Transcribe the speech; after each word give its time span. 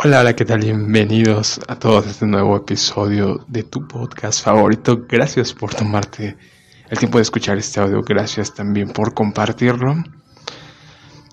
Hola, 0.00 0.20
hola, 0.20 0.36
¿qué 0.36 0.44
tal? 0.44 0.60
Bienvenidos 0.60 1.60
a 1.66 1.76
todos 1.76 2.06
a 2.06 2.10
este 2.10 2.24
nuevo 2.24 2.56
episodio 2.56 3.44
de 3.48 3.64
tu 3.64 3.88
podcast 3.88 4.44
favorito. 4.44 5.06
Gracias 5.08 5.52
por 5.52 5.74
tomarte 5.74 6.36
el 6.88 6.98
tiempo 6.98 7.18
de 7.18 7.22
escuchar 7.22 7.58
este 7.58 7.80
audio. 7.80 8.02
Gracias 8.02 8.54
también 8.54 8.90
por 8.90 9.12
compartirlo. 9.12 9.96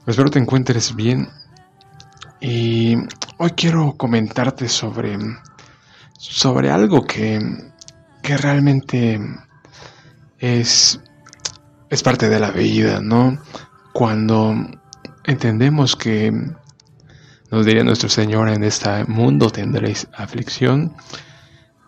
Espero 0.07 0.31
te 0.31 0.39
encuentres 0.39 0.95
bien. 0.95 1.29
Y 2.41 2.95
hoy 3.37 3.51
quiero 3.51 3.93
comentarte 3.97 4.67
sobre, 4.67 5.17
sobre 6.29 6.71
algo 6.71 7.03
que, 7.05 7.39
que 8.21 8.37
realmente 8.37 9.19
es, 10.39 10.99
es 11.89 12.03
parte 12.03 12.29
de 12.29 12.39
la 12.39 12.51
vida, 12.51 12.99
¿no? 13.01 13.37
Cuando 13.93 14.55
entendemos 15.23 15.95
que 15.95 16.31
nos 17.51 17.65
diría 17.65 17.83
nuestro 17.83 18.09
Señor, 18.09 18.49
en 18.49 18.63
este 18.63 19.05
mundo 19.05 19.49
tendréis 19.49 20.07
aflicción. 20.13 20.93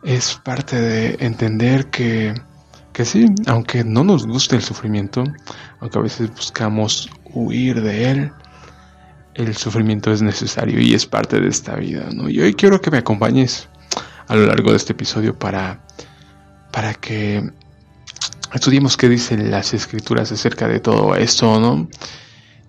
Es 0.04 0.36
parte 0.36 0.80
de 0.80 1.18
entender 1.20 1.88
que, 1.88 2.34
que 2.94 3.06
sí, 3.06 3.26
aunque 3.48 3.84
no 3.84 4.04
nos 4.04 4.26
guste 4.28 4.56
el 4.56 4.62
sufrimiento, 4.62 5.24
aunque 5.80 6.00
a 6.00 6.04
veces 6.04 6.30
buscamos 6.30 7.10
huir 7.26 7.82
de 7.82 8.12
él, 8.12 8.32
el 9.34 9.56
sufrimiento 9.56 10.12
es 10.12 10.22
necesario 10.22 10.80
y 10.80 10.94
es 10.94 11.06
parte 11.06 11.40
de 11.40 11.50
esta 11.50 11.76
vida, 11.76 12.08
¿no? 12.14 12.30
Y 12.30 12.40
hoy 12.40 12.54
quiero 12.54 12.80
que 12.80 12.92
me 12.92 13.00
acompañes 13.00 13.68
a 14.28 14.36
lo 14.36 14.46
largo 14.46 14.72
de 14.72 14.78
este 14.78 14.94
episodio 14.94 15.38
para, 15.38 15.86
para 16.72 16.94
que 16.94 17.52
estudiemos 18.54 18.98
qué 18.98 19.10
dicen 19.10 19.52
las 19.52 19.74
escrituras 19.74 20.32
acerca 20.32 20.68
de 20.68 20.80
todo 20.80 21.16
esto, 21.16 21.60
¿no? 21.60 21.88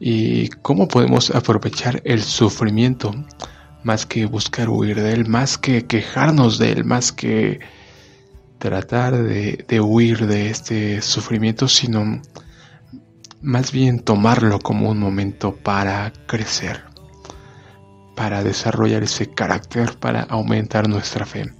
y 0.00 0.48
cómo 0.48 0.88
podemos 0.88 1.30
aprovechar 1.30 2.00
el 2.04 2.22
sufrimiento 2.22 3.12
más 3.82 4.06
que 4.06 4.26
buscar 4.26 4.68
huir 4.68 5.00
de 5.00 5.12
él, 5.12 5.28
más 5.28 5.58
que 5.58 5.86
quejarnos 5.86 6.58
de 6.58 6.72
él, 6.72 6.84
más 6.84 7.12
que 7.12 7.60
tratar 8.58 9.22
de, 9.22 9.80
huir 9.80 10.26
de 10.26 10.50
este 10.50 11.00
sufrimiento, 11.00 11.68
sino 11.68 12.20
más 13.40 13.70
bien 13.72 14.00
tomarlo 14.00 14.58
como 14.58 14.90
un 14.90 14.98
momento 14.98 15.54
para 15.54 16.12
crecer, 16.26 16.84
para 18.18 18.42
desarrollar 18.42 19.04
ese 19.04 19.30
carácter, 19.30 19.96
para 19.96 20.22
aumentar 20.22 20.88
nuestra 20.88 21.24
fe. 21.24 21.52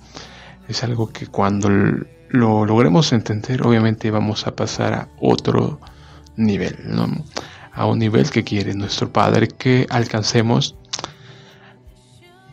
Es 0.66 0.82
algo 0.82 1.08
que 1.08 1.28
cuando 1.28 1.68
lo 1.68 2.66
logremos 2.66 3.12
entender, 3.12 3.64
obviamente 3.64 4.10
vamos 4.10 4.44
a 4.44 4.56
pasar 4.56 4.92
a 4.92 5.08
otro 5.20 5.78
nivel, 6.36 6.76
¿no? 6.84 7.06
a 7.72 7.86
un 7.86 8.00
nivel 8.00 8.28
que 8.28 8.42
quiere 8.42 8.74
nuestro 8.74 9.12
Padre 9.12 9.46
que 9.46 9.86
alcancemos 9.88 10.74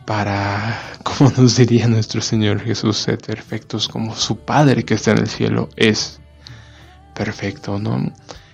para, 0.04 0.80
como 1.02 1.32
nos 1.36 1.56
diría 1.56 1.88
nuestro 1.88 2.20
Señor 2.20 2.60
Jesús, 2.60 2.98
ser 2.98 3.18
perfectos 3.18 3.88
como 3.88 4.14
su 4.14 4.38
Padre 4.38 4.84
que 4.84 4.94
está 4.94 5.10
en 5.10 5.18
el 5.18 5.28
cielo 5.28 5.68
es 5.74 6.20
perfecto, 7.12 7.80
¿no? 7.80 8.12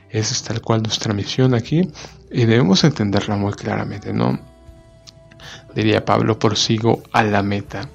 Esa 0.08 0.32
es 0.32 0.42
tal 0.44 0.62
cual 0.62 0.82
nuestra 0.82 1.12
misión 1.12 1.52
aquí 1.52 1.90
y 2.30 2.46
debemos 2.46 2.84
entenderla 2.84 3.36
muy 3.36 3.52
claramente, 3.52 4.14
¿no? 4.14 4.51
Diría 5.74 6.04
Pablo, 6.04 6.38
sigo 6.54 7.02
a 7.12 7.22
la 7.22 7.42
meta 7.42 7.88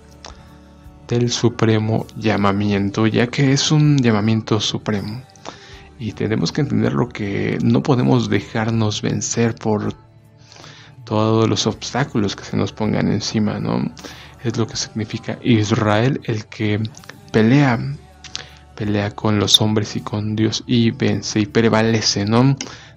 del 1.08 1.32
supremo 1.32 2.06
llamamiento, 2.16 3.08
ya 3.08 3.28
que 3.28 3.54
es 3.54 3.72
un 3.72 3.98
llamamiento 3.98 4.60
supremo. 4.60 5.22
Y 6.00 6.12
tenemos 6.12 6.52
que 6.52 6.62
entender 6.62 6.94
lo 6.94 7.10
que 7.10 7.58
no 7.64 7.82
podemos 7.82 8.30
dejarnos 8.30 9.02
vencer 9.02 9.56
por 9.56 9.94
todos 11.06 11.48
los 11.48 11.66
obstáculos 11.68 12.36
que 12.36 12.44
se 12.44 12.58
nos 12.58 12.74
pongan 12.74 13.12
encima, 13.12 13.60
¿no? 13.60 13.92
Es 14.44 14.58
lo 14.58 14.68
que 14.68 14.76
significa 14.76 15.40
Israel, 15.42 16.20
el 16.26 16.46
que 16.46 16.82
pelea, 17.32 17.80
pelea 18.76 19.12
con 19.12 19.40
los 19.40 19.62
hombres 19.62 19.96
y 19.96 20.02
con 20.02 20.36
Dios 20.36 20.64
y 20.68 20.92
vence 20.92 21.40
y 21.40 21.46
prevalece, 21.46 22.26
¿no? 22.26 22.56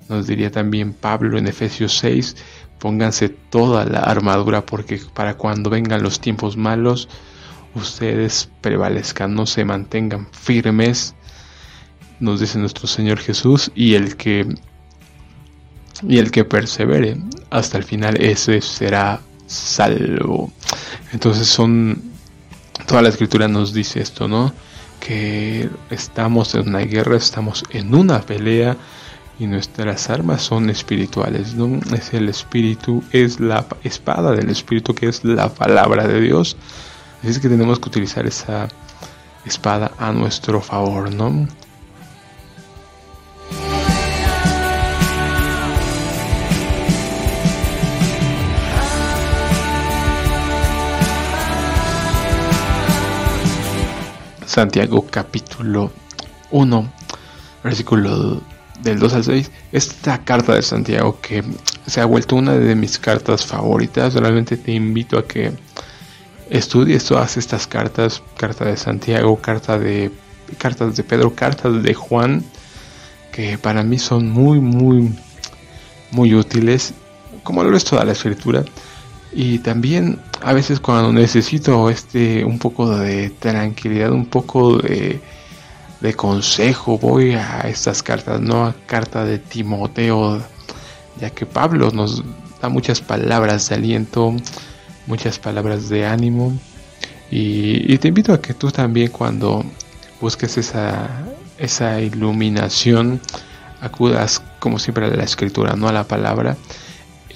Nos 0.09 0.27
diría 0.27 0.51
también 0.51 0.93
Pablo 0.93 1.39
en 1.39 1.47
Efesios 1.47 1.97
6, 1.99 2.37
pónganse 2.81 3.29
toda 3.29 3.85
la 3.85 4.01
armadura 4.01 4.67
porque 4.67 5.01
para 5.15 5.37
cuando 5.37 5.71
vengan 5.71 6.03
los 6.03 6.21
tiempos 6.21 6.57
malos, 6.57 7.09
ustedes 7.75 8.51
prevalezcan, 8.61 9.35
no 9.35 9.47
se 9.47 9.65
mantengan 9.65 10.27
firmes 10.33 11.15
nos 12.21 12.39
dice 12.39 12.59
nuestro 12.59 12.87
Señor 12.87 13.19
Jesús, 13.19 13.73
y 13.75 13.95
el 13.95 14.17
que 14.17 14.47
y 16.07 16.19
el 16.19 16.31
persevere 16.31 17.19
hasta 17.51 17.77
el 17.77 17.85
final 17.85 18.17
ese 18.23 18.61
será 18.61 19.21
salvo. 19.47 20.51
Entonces 21.13 21.47
son 21.47 22.03
toda 22.87 23.03
la 23.03 23.09
escritura 23.09 23.49
nos 23.49 23.75
dice 23.75 24.01
esto, 24.01 24.29
¿no? 24.29 24.53
Que 24.99 25.69
estamos 25.91 26.55
en 26.55 26.69
una 26.69 26.81
guerra, 26.81 27.17
estamos 27.17 27.65
en 27.71 27.95
una 27.95 28.21
pelea 28.21 28.77
y 29.41 29.47
nuestras 29.47 30.11
armas 30.11 30.43
son 30.43 30.69
espirituales, 30.69 31.55
¿no? 31.55 31.81
Es 31.97 32.13
el 32.13 32.29
espíritu, 32.29 33.03
es 33.11 33.41
la 33.41 33.67
espada 33.83 34.33
del 34.33 34.51
espíritu 34.51 34.95
que 34.95 35.09
es 35.09 35.25
la 35.25 35.49
palabra 35.49 36.07
de 36.07 36.21
Dios. 36.21 36.59
Así 37.21 37.31
es 37.31 37.39
que 37.39 37.49
tenemos 37.49 37.81
que 37.81 37.89
utilizar 37.89 38.27
esa 38.27 38.69
espada 39.47 39.93
a 39.97 40.13
nuestro 40.13 40.61
favor, 40.61 41.15
¿no? 41.15 41.49
Santiago 54.45 55.07
capítulo 55.11 55.91
1, 56.51 56.93
versículo 57.65 58.43
del 58.83 58.99
2 58.99 59.15
al 59.15 59.25
6. 59.25 59.51
Esta 59.73 60.25
carta 60.25 60.55
de 60.55 60.63
Santiago 60.63 61.19
que 61.21 61.45
se 61.87 62.01
ha 62.01 62.05
vuelto 62.05 62.37
una 62.37 62.53
de 62.53 62.75
mis 62.75 62.99
cartas 62.99 63.47
favoritas. 63.47 64.15
Realmente 64.15 64.57
te 64.57 64.73
invito 64.73 65.19
a 65.19 65.27
que 65.27 65.53
estudies 66.49 67.05
todas 67.05 67.37
estas 67.37 67.67
cartas. 67.67 68.23
Carta 68.37 68.65
de 68.65 68.77
Santiago, 68.77 69.37
carta 69.37 69.79
de 69.79 70.11
cartas 70.59 70.97
de 70.97 71.05
Pedro, 71.05 71.35
cartas 71.35 71.83
de 71.83 71.95
Juan, 71.95 72.45
que 73.33 73.59
para 73.59 73.83
mí 73.83 73.99
son 73.99 74.31
muy, 74.31 74.61
muy, 74.61 75.15
muy 76.11 76.35
útiles, 76.35 76.95
como 77.43 77.63
lo 77.63 77.77
es 77.77 77.85
toda 77.85 78.05
la 78.05 78.13
escritura. 78.13 78.65
Y 79.33 79.59
también 79.59 80.21
a 80.43 80.53
veces 80.53 80.81
cuando 80.81 81.13
necesito 81.13 81.89
este 81.89 82.45
un 82.45 82.59
poco 82.59 82.97
de 82.97 83.31
tranquilidad, 83.31 84.13
un 84.13 84.27
poco 84.27 84.79
de, 84.79 85.21
consejo, 86.17 86.99
voy 86.99 87.33
a 87.33 87.61
estas 87.61 88.03
cartas, 88.03 88.41
no 88.41 88.67
a 88.67 88.75
carta 88.87 89.25
de 89.25 89.39
Timoteo, 89.39 90.43
ya 91.21 91.31
que 91.31 91.47
Pablo 91.47 91.91
nos 91.93 92.23
da 92.61 92.69
muchas 92.69 93.01
palabras 93.01 93.69
de 93.69 93.75
aliento, 93.77 94.35
muchas 95.07 95.39
palabras 95.39 95.89
de 95.89 96.07
ánimo. 96.07 96.59
Y, 97.31 97.97
te 97.99 98.09
invito 98.09 98.33
a 98.33 98.41
que 98.41 98.55
tú 98.55 98.71
también 98.71 99.09
cuando 99.11 99.65
busques 100.21 100.57
esa, 100.57 101.09
esa 101.59 102.01
iluminación, 102.01 103.21
acudas 103.81 104.43
como 104.59 104.79
siempre 104.79 105.07
a 105.07 105.11
la 105.11 105.25
escritura, 105.25 105.77
no 105.77 105.89
a 105.89 105.93
la 105.93 106.05
palabra. 106.05 106.57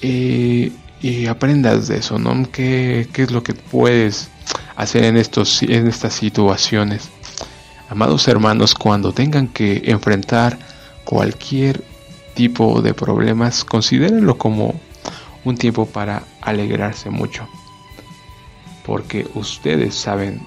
Y 0.01 0.71
aprendas 1.29 1.87
de 1.87 1.97
eso, 1.97 2.17
¿no? 2.17 2.49
¿Qué, 2.51 3.07
es 3.13 3.31
lo 3.31 3.43
que 3.43 3.53
puedes 3.53 4.29
hacer 4.75 5.03
en, 5.03 5.17
estos, 5.17 5.61
en 5.61 5.87
estas 5.87 6.15
situaciones? 6.15 7.09
Amados 7.89 8.27
hermanos, 8.27 8.73
cuando 8.73 9.13
tengan 9.13 9.47
que 9.47 9.83
enfrentar 9.85 10.57
cualquier 11.03 11.83
tipo 12.33 12.81
de 12.81 12.93
problemas, 12.93 13.63
considérenlo 13.63 14.37
como 14.37 14.79
un 15.43 15.57
tiempo 15.57 15.85
para 15.85 16.23
alegrarse 16.41 17.09
mucho. 17.09 17.47
Porque 18.85 19.27
ustedes 19.35 19.95
saben 19.95 20.41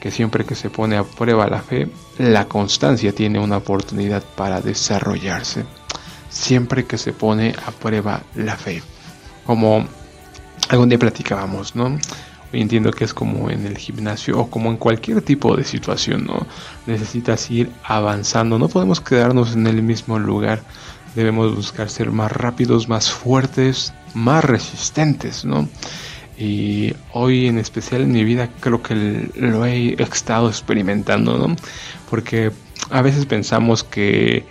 que 0.00 0.10
siempre 0.10 0.44
que 0.44 0.54
se 0.54 0.70
pone 0.70 0.96
a 0.96 1.04
prueba 1.04 1.48
la 1.48 1.62
fe, 1.62 1.88
la 2.18 2.46
constancia 2.46 3.12
tiene 3.14 3.38
una 3.38 3.58
oportunidad 3.58 4.22
para 4.22 4.60
desarrollarse. 4.60 5.64
Siempre 6.28 6.84
que 6.86 6.98
se 6.98 7.12
pone 7.12 7.54
a 7.66 7.70
prueba 7.70 8.22
la 8.34 8.56
fe 8.56 8.82
como 9.46 9.86
algún 10.68 10.88
día 10.88 10.98
platicábamos, 10.98 11.76
¿no? 11.76 11.96
Entiendo 12.52 12.92
que 12.92 13.04
es 13.04 13.12
como 13.12 13.50
en 13.50 13.66
el 13.66 13.76
gimnasio 13.76 14.38
o 14.38 14.50
como 14.50 14.70
en 14.70 14.76
cualquier 14.76 15.20
tipo 15.20 15.56
de 15.56 15.64
situación, 15.64 16.26
¿no? 16.26 16.46
Necesitas 16.86 17.50
ir 17.50 17.70
avanzando, 17.84 18.58
no 18.58 18.68
podemos 18.68 19.00
quedarnos 19.00 19.54
en 19.54 19.66
el 19.66 19.82
mismo 19.82 20.18
lugar, 20.18 20.62
debemos 21.14 21.54
buscar 21.54 21.90
ser 21.90 22.12
más 22.12 22.30
rápidos, 22.30 22.88
más 22.88 23.10
fuertes, 23.10 23.92
más 24.14 24.44
resistentes, 24.44 25.44
¿no? 25.44 25.68
Y 26.38 26.94
hoy 27.12 27.46
en 27.46 27.58
especial 27.58 28.02
en 28.02 28.12
mi 28.12 28.22
vida 28.22 28.50
creo 28.60 28.82
que 28.82 29.30
lo 29.34 29.64
he 29.64 30.00
estado 30.00 30.48
experimentando, 30.48 31.38
¿no? 31.38 31.56
Porque 32.10 32.52
a 32.90 33.02
veces 33.02 33.26
pensamos 33.26 33.82
que, 33.82 34.44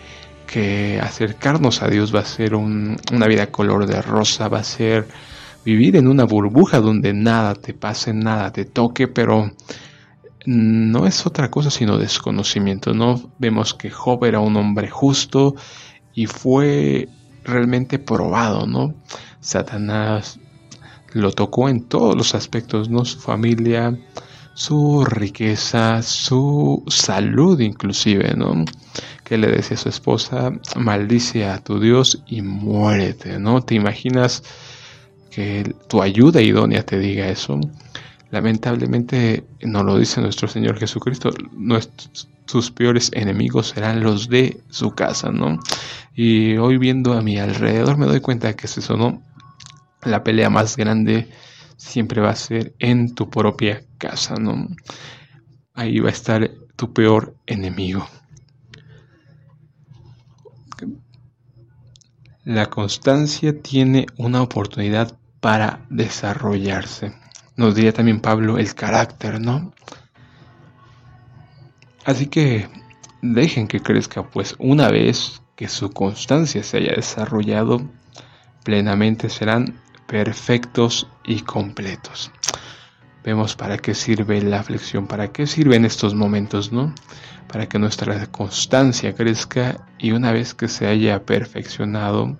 que 0.48 1.00
acercarnos 1.02 1.82
a 1.82 1.88
Dios 1.88 2.14
va 2.14 2.22
a 2.22 2.26
ser 2.26 2.56
una 2.56 3.28
vida 3.28 3.48
color 3.48 3.86
de 3.86 4.02
rosa, 4.02 4.48
va 4.48 4.60
a 4.60 4.64
ser 4.64 5.08
vivir 5.66 5.96
en 5.96 6.08
una 6.08 6.24
burbuja 6.24 6.80
donde 6.80 7.14
nada 7.14 7.56
te 7.56 7.74
pase, 7.74 8.14
nada 8.14 8.54
te 8.54 8.66
toque, 8.66 9.08
pero 9.08 9.52
no 10.46 11.08
es 11.08 11.26
otra 11.26 11.50
cosa 11.50 11.72
sino 11.72 11.98
desconocimiento, 11.98 12.94
¿no? 12.94 13.32
Vemos 13.40 13.74
que 13.74 13.90
Job 13.90 14.24
era 14.26 14.40
un 14.40 14.56
hombre 14.58 14.90
justo 14.90 15.56
y 16.14 16.28
fue 16.28 17.10
realmente 17.44 17.98
probado, 17.98 18.68
¿no? 18.68 18.94
Satanás 19.40 20.40
lo 21.14 21.32
tocó 21.32 21.68
en 21.68 21.86
todos 21.86 22.16
los 22.16 22.36
aspectos, 22.36 22.90
¿no? 22.90 23.04
Su 23.04 23.20
familia, 23.20 23.98
su 24.54 25.04
riqueza, 25.04 26.04
su 26.04 26.84
salud 26.88 27.60
inclusive, 27.60 28.36
¿no? 28.36 28.66
Que 29.24 29.40
le 29.40 29.48
decía 29.48 29.78
a 29.78 29.80
su 29.80 29.90
esposa, 29.90 30.52
maldice 30.76 31.48
a 31.48 31.58
tu 31.58 31.80
Dios 31.80 32.22
y 32.28 32.44
muérete, 32.44 33.40
¿no? 33.40 33.62
¿Te 33.62 33.74
imaginas 33.74 34.44
que 35.36 35.76
tu 35.90 36.02
ayuda 36.02 36.42
idónea 36.42 36.86
te 36.86 36.98
diga 36.98 37.28
eso? 37.28 37.60
Lamentablemente 38.32 39.44
no 39.62 39.84
lo 39.84 39.98
dice 39.98 40.22
nuestro 40.22 40.48
Señor 40.48 40.78
Jesucristo, 40.80 41.32
sus 42.46 42.72
peores 42.72 43.12
enemigos 43.14 43.68
serán 43.68 44.02
los 44.02 44.30
de 44.30 44.62
su 44.70 44.92
casa, 44.92 45.32
¿no? 45.32 45.60
Y 46.14 46.56
hoy 46.56 46.78
viendo 46.78 47.14
a 47.14 47.22
mi 47.22 47.38
alrededor 47.38 47.98
me 47.98 48.06
doy 48.06 48.22
cuenta 48.22 48.56
que 48.56 48.68
es 48.68 48.78
eso, 48.78 48.96
¿no? 48.96 49.22
La 50.04 50.24
pelea 50.24 50.50
más 50.50 50.78
grande 50.78 51.28
siempre 51.76 52.22
va 52.22 52.30
a 52.30 52.36
ser 52.36 52.74
en 52.80 53.14
tu 53.14 53.30
propia 53.30 53.84
casa, 53.98 54.36
¿no? 54.36 54.68
Ahí 55.74 56.00
va 56.00 56.08
a 56.08 56.14
estar 56.14 56.50
tu 56.78 56.94
peor 56.94 57.36
enemigo. 57.46 58.08
La 62.46 62.70
constancia 62.70 63.60
tiene 63.62 64.06
una 64.18 64.42
oportunidad 64.42 65.18
para 65.46 65.86
desarrollarse. 65.92 67.14
Nos 67.56 67.76
diría 67.76 67.94
también 67.94 68.20
Pablo 68.20 68.58
el 68.58 68.74
carácter, 68.74 69.40
¿no? 69.40 69.76
Así 72.04 72.26
que 72.26 72.68
dejen 73.22 73.68
que 73.68 73.80
crezca, 73.80 74.24
pues 74.24 74.56
una 74.58 74.90
vez 74.90 75.44
que 75.56 75.68
su 75.68 75.92
constancia 75.92 76.64
se 76.64 76.78
haya 76.78 76.94
desarrollado 76.96 77.88
plenamente 78.64 79.30
serán 79.30 79.80
perfectos 80.08 81.08
y 81.24 81.42
completos. 81.42 82.32
Vemos 83.24 83.56
para 83.56 83.78
qué 83.78 83.94
sirve 83.94 84.42
la 84.42 84.62
aflicción, 84.62 85.06
para 85.06 85.32
qué 85.32 85.46
sirven 85.46 85.86
estos 85.86 86.16
momentos, 86.16 86.72
¿no? 86.72 86.92
Para 87.54 87.70
que 87.70 87.78
nuestra 87.78 88.26
constancia 88.32 89.14
crezca 89.14 89.86
y 90.00 90.10
una 90.10 90.32
vez 90.32 90.56
que 90.56 90.68
se 90.68 90.88
haya 90.88 91.24
perfeccionado, 91.24 92.36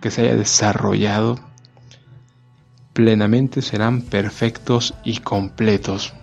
que 0.00 0.10
se 0.10 0.22
haya 0.22 0.34
desarrollado, 0.34 1.53
plenamente 2.94 3.60
serán 3.60 4.00
perfectos 4.00 4.94
y 5.04 5.18
completos. 5.18 6.14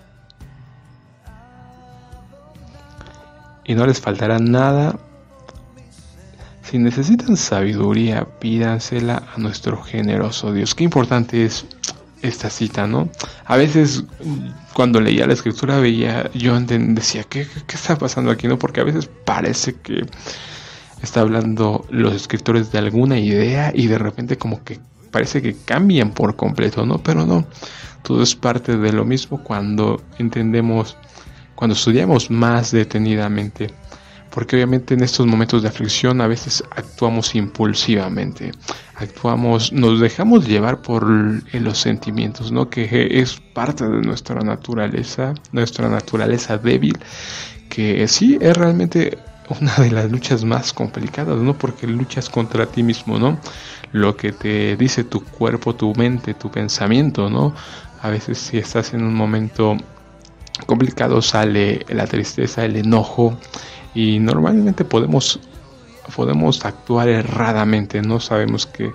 Y 3.64 3.76
no 3.76 3.86
les 3.86 4.02
faltará 4.02 4.40
nada 4.40 4.98
si 6.64 6.80
necesitan 6.80 7.36
sabiduría, 7.36 8.26
pídansela 8.40 9.24
a 9.36 9.38
nuestro 9.38 9.82
generoso 9.84 10.54
Dios. 10.54 10.74
Qué 10.74 10.86
importante 10.86 11.44
es 11.44 11.66
esta 12.22 12.50
cita, 12.50 12.88
¿no? 12.88 13.10
A 13.46 13.58
veces 13.58 14.06
cuando 14.74 15.02
leía 15.02 15.28
la 15.28 15.34
escritura 15.34 15.80
veía, 15.80 16.32
yo 16.34 16.58
decía, 16.60 17.24
¿qué, 17.24 17.46
¿qué, 17.68 17.76
está 17.76 17.98
pasando 17.98 18.32
aquí? 18.32 18.48
¿no? 18.48 18.58
Porque 18.58 18.80
a 18.80 18.86
veces 18.86 19.10
parece 19.26 19.76
que 19.82 20.06
está 21.02 21.20
hablando 21.20 21.86
los 21.90 22.14
escritores 22.14 22.72
de 22.72 22.80
alguna 22.80 23.20
idea 23.20 23.74
y 23.76 23.88
de 23.88 23.98
repente 23.98 24.38
como 24.38 24.64
que 24.64 24.80
parece 25.12 25.42
que 25.42 25.56
cambian 25.66 26.12
por 26.12 26.36
completo, 26.36 26.86
¿no? 26.86 26.98
Pero 27.04 27.26
no, 27.26 27.46
todo 28.04 28.24
es 28.24 28.36
parte 28.36 28.78
de 28.78 28.94
lo 28.94 29.06
mismo 29.06 29.44
cuando 29.44 30.02
entendemos, 30.18 30.98
cuando 31.56 31.76
estudiamos 31.76 32.32
más 32.32 32.72
detenidamente 32.72 33.68
porque 34.32 34.56
obviamente 34.56 34.94
en 34.94 35.04
estos 35.04 35.28
momentos 35.28 35.62
de 35.62 35.68
aflicción 35.68 36.22
a 36.22 36.28
veces 36.28 36.64
actuamos 36.72 37.36
impulsivamente, 37.36 38.52
actuamos, 38.96 39.72
nos 39.74 40.00
dejamos 40.00 40.48
llevar 40.48 40.82
por 40.82 41.06
los 41.08 41.78
sentimientos, 41.78 42.52
¿no? 42.52 42.70
Que 42.70 43.20
es 43.20 43.40
parte 43.54 43.88
de 43.88 44.02
nuestra 44.02 44.40
naturaleza, 44.40 45.34
nuestra 45.52 45.90
naturaleza 45.90 46.58
débil, 46.58 46.98
que 47.70 48.08
sí 48.08 48.38
es 48.42 48.56
realmente 48.56 49.18
una 49.60 49.76
de 49.76 49.92
las 49.92 50.12
luchas 50.12 50.44
más 50.44 50.74
complicadas, 50.74 51.38
¿no? 51.38 51.58
Porque 51.58 51.88
luchas 51.88 52.30
contra 52.30 52.66
ti 52.66 52.84
mismo, 52.84 53.20
¿no? 53.20 53.38
Lo 53.92 54.16
que 54.16 54.32
te 54.32 54.76
dice 54.78 55.04
tu 55.04 55.24
cuerpo, 55.24 55.76
tu 55.76 55.94
mente, 55.96 56.34
tu 56.34 56.50
pensamiento, 56.50 57.30
¿no? 57.30 57.54
A 58.02 58.10
veces 58.10 58.38
si 58.38 58.58
estás 58.58 58.94
en 58.94 59.04
un 59.04 59.14
momento 59.14 59.78
complicado 60.66 61.22
sale 61.22 61.86
la 61.90 62.08
tristeza, 62.08 62.66
el 62.66 62.76
enojo, 62.76 63.38
y 63.94 64.20
normalmente 64.20 64.86
podemos 64.86 65.40
podemos 66.16 66.66
actuar 66.66 67.08
erradamente 67.08 68.02
no 68.02 68.20
sabemos 68.20 68.66
que 68.66 68.92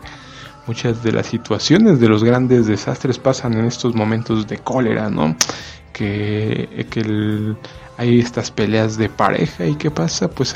muchas 0.66 1.02
de 1.02 1.12
las 1.12 1.26
situaciones 1.26 1.98
de 2.00 2.08
los 2.08 2.24
grandes 2.24 2.66
desastres 2.66 3.18
pasan 3.18 3.54
en 3.54 3.64
estos 3.64 3.94
momentos 3.94 4.46
de 4.46 4.58
cólera 4.58 5.08
no 5.08 5.34
que, 5.92 6.86
que 6.90 7.56
hay 7.98 8.20
estas 8.20 8.50
peleas 8.50 8.96
de 8.96 9.08
pareja 9.08 9.66
y 9.66 9.76
qué 9.76 9.90
pasa 9.90 10.28
pues 10.28 10.54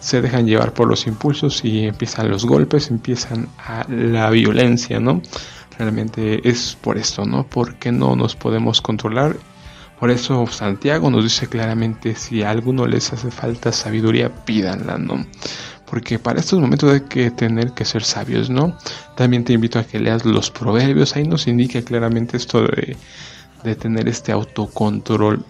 se 0.00 0.22
dejan 0.22 0.46
llevar 0.46 0.72
por 0.72 0.88
los 0.88 1.06
impulsos 1.06 1.64
y 1.64 1.86
empiezan 1.86 2.30
los 2.30 2.44
golpes 2.44 2.90
empiezan 2.90 3.48
a 3.58 3.84
la 3.88 4.30
violencia 4.30 5.00
no 5.00 5.22
realmente 5.78 6.46
es 6.48 6.76
por 6.80 6.98
esto 6.98 7.24
no 7.24 7.46
porque 7.48 7.92
no 7.92 8.16
nos 8.16 8.36
podemos 8.36 8.80
controlar. 8.80 9.36
Por 9.98 10.10
eso 10.10 10.46
Santiago 10.46 11.10
nos 11.10 11.24
dice 11.24 11.48
claramente, 11.48 12.14
si 12.14 12.42
a 12.42 12.50
alguno 12.50 12.86
les 12.86 13.12
hace 13.12 13.30
falta 13.30 13.72
sabiduría, 13.72 14.32
pídanla, 14.44 14.96
¿no? 14.96 15.26
Porque 15.90 16.18
para 16.20 16.38
estos 16.38 16.60
momentos 16.60 16.92
hay 16.92 17.00
que 17.00 17.30
tener 17.32 17.72
que 17.72 17.84
ser 17.84 18.04
sabios, 18.04 18.48
¿no? 18.48 18.76
También 19.16 19.42
te 19.42 19.54
invito 19.54 19.78
a 19.78 19.84
que 19.84 19.98
leas 19.98 20.24
los 20.24 20.50
proverbios, 20.50 21.16
ahí 21.16 21.24
nos 21.24 21.48
indica 21.48 21.82
claramente 21.82 22.36
esto 22.36 22.62
de, 22.62 22.96
de 23.64 23.74
tener 23.74 24.08
este 24.08 24.30
autocontrol, 24.30 25.44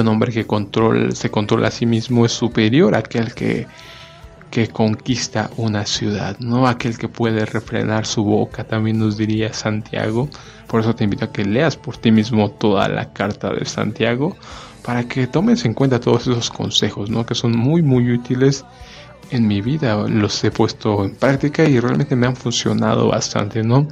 un 0.00 0.08
hombre 0.08 0.32
que 0.32 0.46
control, 0.46 1.14
se 1.14 1.30
controla 1.30 1.68
a 1.68 1.70
sí 1.70 1.86
mismo 1.86 2.26
es 2.26 2.32
superior 2.32 2.94
a 2.94 2.98
aquel 2.98 3.34
que 3.34 3.66
que 4.50 4.68
conquista 4.68 5.50
una 5.56 5.84
ciudad, 5.84 6.38
no 6.38 6.66
aquel 6.66 6.96
que 6.96 7.08
puede 7.08 7.44
refrenar 7.44 8.06
su 8.06 8.24
boca, 8.24 8.64
también 8.64 8.98
nos 8.98 9.16
diría 9.16 9.52
Santiago. 9.52 10.28
Por 10.66 10.80
eso 10.80 10.94
te 10.94 11.04
invito 11.04 11.26
a 11.26 11.32
que 11.32 11.44
leas 11.44 11.76
por 11.76 11.96
ti 11.96 12.10
mismo 12.10 12.50
toda 12.50 12.88
la 12.88 13.12
carta 13.12 13.52
de 13.52 13.64
Santiago 13.64 14.36
para 14.82 15.04
que 15.04 15.26
tomes 15.26 15.64
en 15.64 15.74
cuenta 15.74 16.00
todos 16.00 16.22
esos 16.28 16.50
consejos, 16.50 17.10
¿no? 17.10 17.26
que 17.26 17.34
son 17.34 17.56
muy 17.56 17.82
muy 17.82 18.10
útiles 18.12 18.64
en 19.30 19.46
mi 19.46 19.60
vida. 19.60 19.96
Los 20.08 20.42
he 20.44 20.50
puesto 20.50 21.04
en 21.04 21.16
práctica 21.16 21.64
y 21.64 21.80
realmente 21.80 22.16
me 22.16 22.26
han 22.26 22.36
funcionado 22.36 23.08
bastante, 23.08 23.62
¿no? 23.62 23.88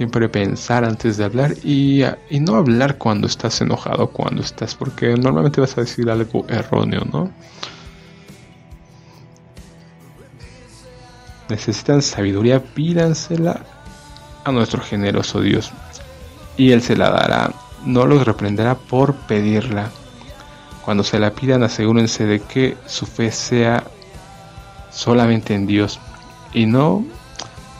Siempre 0.00 0.30
pensar 0.30 0.82
antes 0.82 1.18
de 1.18 1.24
hablar 1.24 1.56
y, 1.62 2.04
y 2.30 2.40
no 2.40 2.54
hablar 2.54 2.96
cuando 2.96 3.26
estás 3.26 3.60
enojado, 3.60 4.06
cuando 4.06 4.40
estás, 4.40 4.74
porque 4.74 5.14
normalmente 5.14 5.60
vas 5.60 5.76
a 5.76 5.82
decir 5.82 6.08
algo 6.08 6.46
erróneo, 6.48 7.02
¿no? 7.12 7.30
necesitan 11.50 12.00
sabiduría, 12.00 12.62
pídansela 12.62 13.60
a 14.44 14.52
nuestro 14.52 14.80
generoso 14.80 15.42
Dios, 15.42 15.70
y 16.56 16.72
Él 16.72 16.80
se 16.80 16.96
la 16.96 17.10
dará, 17.10 17.52
no 17.84 18.06
los 18.06 18.24
reprenderá 18.24 18.76
por 18.76 19.14
pedirla. 19.14 19.90
Cuando 20.82 21.04
se 21.04 21.18
la 21.18 21.32
pidan, 21.32 21.62
asegúrense 21.62 22.24
de 22.24 22.40
que 22.40 22.76
su 22.86 23.04
fe 23.04 23.30
sea 23.30 23.84
solamente 24.90 25.54
en 25.54 25.66
Dios, 25.66 26.00
y 26.54 26.64
no 26.64 27.04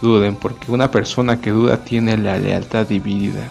duden, 0.00 0.36
porque 0.36 0.70
una 0.70 0.90
persona 0.90 1.40
que 1.40 1.50
duda 1.50 1.84
tiene 1.84 2.16
la 2.16 2.38
lealtad 2.38 2.86
dividida, 2.86 3.48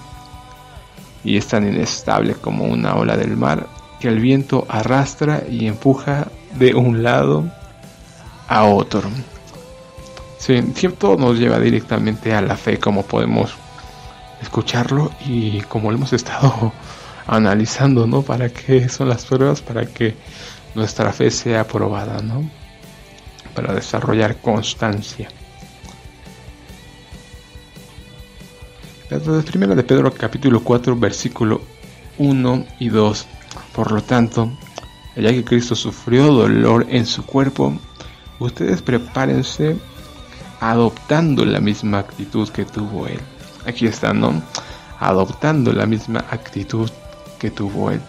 y 1.24 1.38
es 1.38 1.48
tan 1.48 1.68
inestable 1.68 2.36
como 2.36 2.66
una 2.66 2.96
ola 2.96 3.18
del 3.18 3.36
mar, 3.36 3.68
que 4.00 4.08
el 4.08 4.20
viento 4.20 4.66
arrastra 4.70 5.44
y 5.50 5.68
empuja 5.68 6.28
de 6.58 6.74
un 6.74 7.04
lado 7.04 7.46
a 8.48 8.64
otro. 8.64 9.04
Sí, 10.38 10.62
cierto 10.74 11.18
nos 11.18 11.38
lleva 11.38 11.60
directamente 11.60 12.34
a 12.34 12.42
la 12.42 12.56
fe, 12.56 12.78
como 12.80 13.04
podemos 13.04 13.54
escucharlo 14.42 15.12
y 15.26 15.62
como 15.62 15.92
hemos 15.92 16.14
estado 16.14 16.72
analizando, 17.28 18.08
¿no? 18.08 18.22
Para 18.22 18.50
qué 18.50 18.88
son 18.88 19.10
las 19.10 19.26
pruebas, 19.26 19.62
para 19.62 19.86
que 19.86 20.16
nuestra 20.76 21.12
fe 21.12 21.30
sea 21.30 21.62
aprobada, 21.62 22.22
¿no? 22.22 22.50
Para 23.54 23.74
desarrollar 23.74 24.38
constancia. 24.38 25.30
Primera 29.52 29.74
de 29.74 29.84
Pedro 29.84 30.14
capítulo 30.14 30.64
4 30.64 30.96
versículo 30.96 31.62
1 32.20 32.66
y 32.80 32.90
2. 32.90 33.26
Por 33.74 33.92
lo 33.92 34.04
tanto, 34.04 34.52
ya 35.16 35.32
que 35.32 35.44
Cristo 35.44 35.76
sufrió 35.76 36.28
dolor 36.28 36.86
en 36.90 37.08
su 37.08 37.26
cuerpo, 37.26 37.74
ustedes 38.38 38.84
prepárense 38.84 39.76
adoptando 40.60 41.44
la 41.44 41.60
misma 41.60 42.00
actitud 42.00 42.50
que 42.50 42.66
tuvo 42.66 43.08
Él. 43.08 43.20
Aquí 43.66 43.88
está, 43.88 44.14
¿no? 44.14 44.44
Adoptando 45.00 45.74
la 45.74 45.88
misma 45.88 46.26
actitud 46.30 46.90
que 47.40 47.50
tuvo 47.50 47.90
Él. 47.90 48.02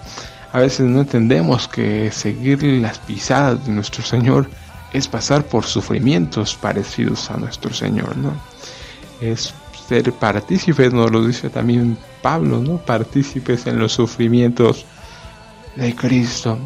A 0.52 0.58
veces 0.58 0.86
no 0.86 1.00
entendemos 1.00 1.66
que 1.66 2.10
seguir 2.10 2.62
las 2.62 2.98
pisadas 2.98 3.64
de 3.64 3.72
nuestro 3.72 4.04
Señor 4.04 4.50
es 4.92 5.08
pasar 5.08 5.46
por 5.46 5.64
sufrimientos 5.64 6.56
parecidos 6.56 7.30
a 7.30 7.36
nuestro 7.36 7.72
Señor, 7.72 8.16
¿no? 8.16 8.32
Es 9.20 9.54
ser 9.90 10.12
partícipes, 10.12 10.92
nos 10.92 11.10
lo 11.10 11.26
dice 11.26 11.50
también 11.50 11.98
Pablo, 12.22 12.60
¿no? 12.60 12.78
Partícipes 12.78 13.66
en 13.66 13.80
los 13.80 13.90
sufrimientos 13.90 14.86
de 15.74 15.96
Cristo. 15.96 16.56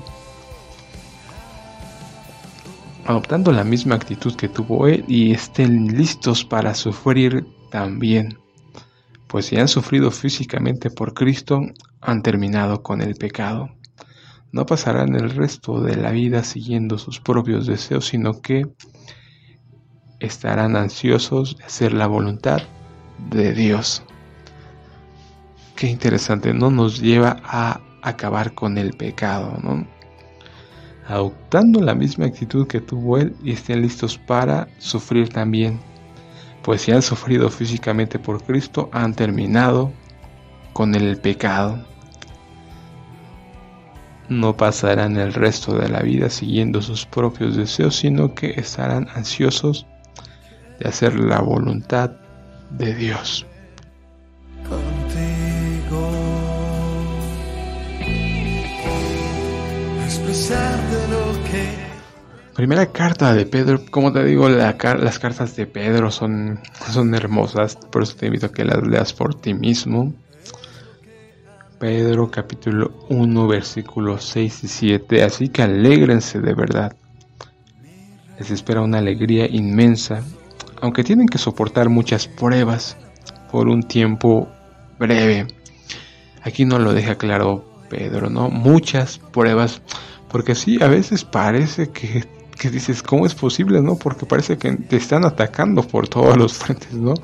Adoptando 3.07 3.51
la 3.51 3.65
misma 3.65 3.95
actitud 3.95 4.35
que 4.37 4.51
tuvo 4.51 4.87
Él 4.89 5.07
y 5.09 5.33
estén 5.33 5.97
listos 5.97 6.45
para 6.45 6.75
sufrir 6.75 7.47
también. 7.71 8.39
Pues 9.27 9.47
si 9.47 9.57
han 9.57 9.69
sufrido 9.69 10.11
físicamente 10.11 10.91
por 10.91 11.15
Cristo, 11.15 11.63
han 12.03 12.23
terminado 12.23 12.83
con 12.83 13.01
el 13.01 13.15
pecado. 13.15 13.71
No 14.53 14.67
pasarán 14.67 15.15
el 15.15 15.31
resto 15.31 15.81
de 15.81 15.97
la 15.97 16.11
vida 16.11 16.45
siguiendo 16.45 16.99
sus 16.99 17.21
propios 17.21 17.67
deseos, 17.67 18.05
sino 18.05 18.43
que 18.43 18.67
estarán 20.21 20.77
ansiosos 20.77 21.57
de 21.57 21.65
hacer 21.65 21.95
la 21.95 22.07
voluntad 22.07 22.61
de 23.31 23.53
Dios. 23.53 24.03
Qué 25.77 25.89
interesante, 25.89 26.55
¿no? 26.55 26.71
Nos 26.71 27.01
lleva 27.01 27.41
a 27.45 27.81
acabar 28.03 28.55
con 28.55 28.79
el 28.79 28.93
pecado, 28.93 29.59
¿no? 29.63 29.87
Adoptando 31.07 31.81
la 31.81 31.95
misma 31.95 32.27
actitud 32.27 32.67
que 32.67 32.81
tuvo 32.81 33.19
él 33.19 33.35
y 33.43 33.53
estén 33.53 33.83
listos 33.83 34.17
para 34.17 34.69
sufrir 34.79 35.29
también. 35.29 35.81
Pues 36.63 36.83
si 36.83 36.93
han 36.93 37.03
sufrido 37.03 37.51
físicamente 37.51 38.19
por 38.19 38.43
Cristo, 38.43 38.89
han 38.93 39.15
terminado 39.15 39.93
con 40.73 40.95
el 40.95 41.19
pecado 41.19 41.85
no 44.29 44.57
pasarán 44.57 45.17
el 45.17 45.35
resto 45.35 45.77
de 45.77 45.89
la 45.89 46.01
vida 46.01 46.31
siguiendo 46.31 46.81
sus 46.81 47.05
propios 47.05 47.57
deseos, 47.57 47.97
sino 47.97 48.35
que 48.35 48.53
estarán 48.57 49.09
ansiosos 49.15 49.87
de 50.79 50.89
hacer 50.89 51.15
la 51.19 51.41
voluntad 51.41 52.13
de 52.79 52.95
Dios. 52.95 53.47
Primera 62.55 62.87
carta 62.87 63.35
de 63.35 63.47
Pedro, 63.47 63.81
como 63.91 64.13
te 64.13 64.25
digo, 64.25 64.49
las 64.49 65.19
cartas 65.19 65.57
de 65.57 65.67
Pedro 65.67 66.11
son, 66.11 66.61
son 66.93 67.15
hermosas, 67.15 67.77
por 67.77 68.05
eso 68.05 68.17
te 68.17 68.27
invito 68.27 68.47
a 68.47 68.53
que 68.53 68.65
las 68.65 68.87
leas 68.87 69.13
por 69.13 69.35
ti 69.35 69.55
mismo. 69.55 70.13
Pedro 71.79 72.31
capítulo 72.31 73.07
1 73.09 73.49
versículos 73.49 74.25
6 74.25 74.65
y 74.65 74.69
7. 74.69 75.23
Así 75.25 75.49
que 75.49 75.63
alégrense 75.63 76.41
de 76.41 76.55
verdad. 76.55 76.97
Les 78.39 78.51
espera 78.51 78.81
una 78.81 78.99
alegría 78.99 79.47
inmensa, 79.47 80.23
aunque 80.85 81.03
tienen 81.03 81.27
que 81.27 81.39
soportar 81.39 81.89
muchas 81.89 82.29
pruebas 82.29 82.99
por 83.51 83.69
un 83.69 83.85
tiempo 83.85 84.51
breve. 84.99 85.47
Aquí 86.43 86.67
no 86.67 86.79
lo 86.79 86.93
deja 86.93 87.15
claro 87.15 87.65
Pedro, 87.89 88.29
¿no? 88.29 88.51
Muchas 88.51 89.17
pruebas, 89.17 89.81
porque 90.29 90.55
sí, 90.55 90.77
a 90.83 90.89
veces 90.89 91.25
parece 91.25 91.89
que, 91.89 92.27
que 92.59 92.69
dices, 92.69 93.03
¿cómo 93.03 93.25
es 93.25 93.35
posible, 93.35 93.81
no? 93.81 93.97
Porque 93.97 94.27
parece 94.27 94.59
que 94.59 94.73
te 94.73 94.97
están 94.97 95.25
atacando 95.25 95.83
por 95.83 96.07
todos 96.07 96.37
los 96.37 96.53
frentes, 96.53 96.93
¿no? 96.93 97.15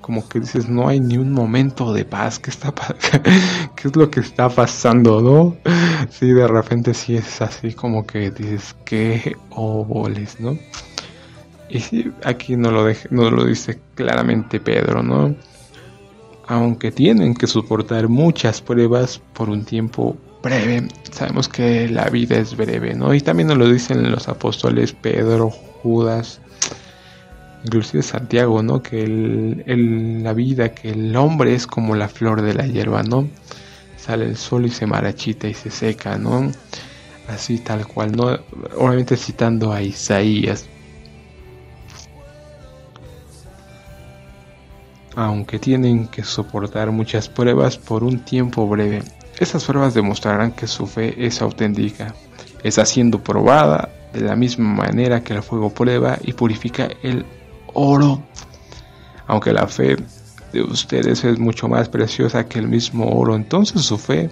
como 0.00 0.28
que 0.28 0.40
dices, 0.40 0.68
no 0.68 0.88
hay 0.88 0.98
ni 0.98 1.18
un 1.18 1.32
momento 1.32 1.92
de 1.92 2.04
paz, 2.04 2.38
¿qué, 2.38 2.50
está 2.50 2.72
¿qué 3.76 3.88
es 3.88 3.96
lo 3.96 4.10
que 4.10 4.20
está 4.20 4.48
pasando, 4.48 5.20
no? 5.20 5.56
Sí, 6.10 6.32
de 6.32 6.48
repente 6.48 6.94
sí 6.94 7.16
es 7.16 7.42
así 7.42 7.74
como 7.74 8.06
que 8.06 8.30
dices, 8.30 8.74
¿qué 8.84 9.36
oboles, 9.50 10.40
no? 10.40 10.56
Y 11.70 12.10
aquí 12.24 12.56
no 12.56 12.70
lo, 12.72 12.92
no 13.10 13.30
lo 13.30 13.44
dice 13.44 13.78
claramente 13.94 14.58
Pedro, 14.58 15.02
¿no? 15.02 15.34
Aunque 16.48 16.90
tienen 16.90 17.34
que 17.34 17.46
soportar 17.46 18.08
muchas 18.08 18.60
pruebas 18.60 19.20
por 19.34 19.48
un 19.50 19.64
tiempo 19.64 20.16
breve, 20.42 20.88
sabemos 21.12 21.48
que 21.48 21.88
la 21.88 22.08
vida 22.08 22.38
es 22.38 22.56
breve, 22.56 22.94
¿no? 22.94 23.14
Y 23.14 23.20
también 23.20 23.48
nos 23.48 23.58
lo 23.58 23.68
dicen 23.70 24.10
los 24.10 24.28
apóstoles 24.28 24.92
Pedro, 24.92 25.50
Judas, 25.50 26.40
inclusive 27.64 28.02
Santiago, 28.02 28.62
¿no? 28.62 28.82
Que 28.82 29.04
el, 29.04 30.22
la 30.22 30.32
vida, 30.32 30.74
que 30.74 30.90
el 30.90 31.14
hombre 31.14 31.54
es 31.54 31.66
como 31.66 31.94
la 31.94 32.08
flor 32.08 32.42
de 32.42 32.54
la 32.54 32.66
hierba, 32.66 33.02
¿no? 33.02 33.28
Sale 33.96 34.24
el 34.24 34.36
sol 34.36 34.66
y 34.66 34.70
se 34.70 34.86
marachita 34.86 35.46
y 35.46 35.54
se 35.54 35.70
seca, 35.70 36.18
¿no? 36.18 36.50
Así 37.28 37.58
tal 37.58 37.86
cual, 37.86 38.12
¿no? 38.12 38.38
Obviamente 38.76 39.16
citando 39.16 39.72
a 39.72 39.82
Isaías. 39.82 40.66
Aunque 45.16 45.58
tienen 45.58 46.06
que 46.08 46.22
soportar 46.22 46.90
muchas 46.92 47.28
pruebas 47.28 47.76
por 47.76 48.04
un 48.04 48.20
tiempo 48.20 48.66
breve, 48.68 49.02
esas 49.38 49.64
pruebas 49.64 49.94
demostrarán 49.94 50.52
que 50.52 50.66
su 50.66 50.86
fe 50.86 51.14
es 51.26 51.42
auténtica, 51.42 52.14
está 52.62 52.84
siendo 52.84 53.22
probada 53.22 53.88
de 54.12 54.20
la 54.20 54.36
misma 54.36 54.68
manera 54.68 55.22
que 55.22 55.34
el 55.34 55.42
fuego 55.42 55.70
prueba 55.70 56.18
y 56.22 56.32
purifica 56.32 56.88
el 57.02 57.24
oro. 57.72 58.22
Aunque 59.26 59.52
la 59.52 59.66
fe 59.66 59.96
de 60.52 60.62
ustedes 60.62 61.24
es 61.24 61.38
mucho 61.38 61.68
más 61.68 61.88
preciosa 61.88 62.46
que 62.46 62.58
el 62.58 62.68
mismo 62.68 63.08
oro, 63.08 63.34
entonces 63.34 63.82
su 63.82 63.98
fe, 63.98 64.30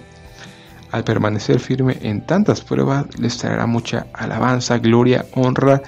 al 0.91 1.03
permanecer 1.03 1.59
firme 1.59 1.97
en 2.01 2.25
tantas 2.25 2.61
pruebas, 2.61 3.05
les 3.19 3.37
traerá 3.37 3.65
mucha 3.65 4.07
alabanza, 4.13 4.77
gloria, 4.77 5.25
honra 5.33 5.81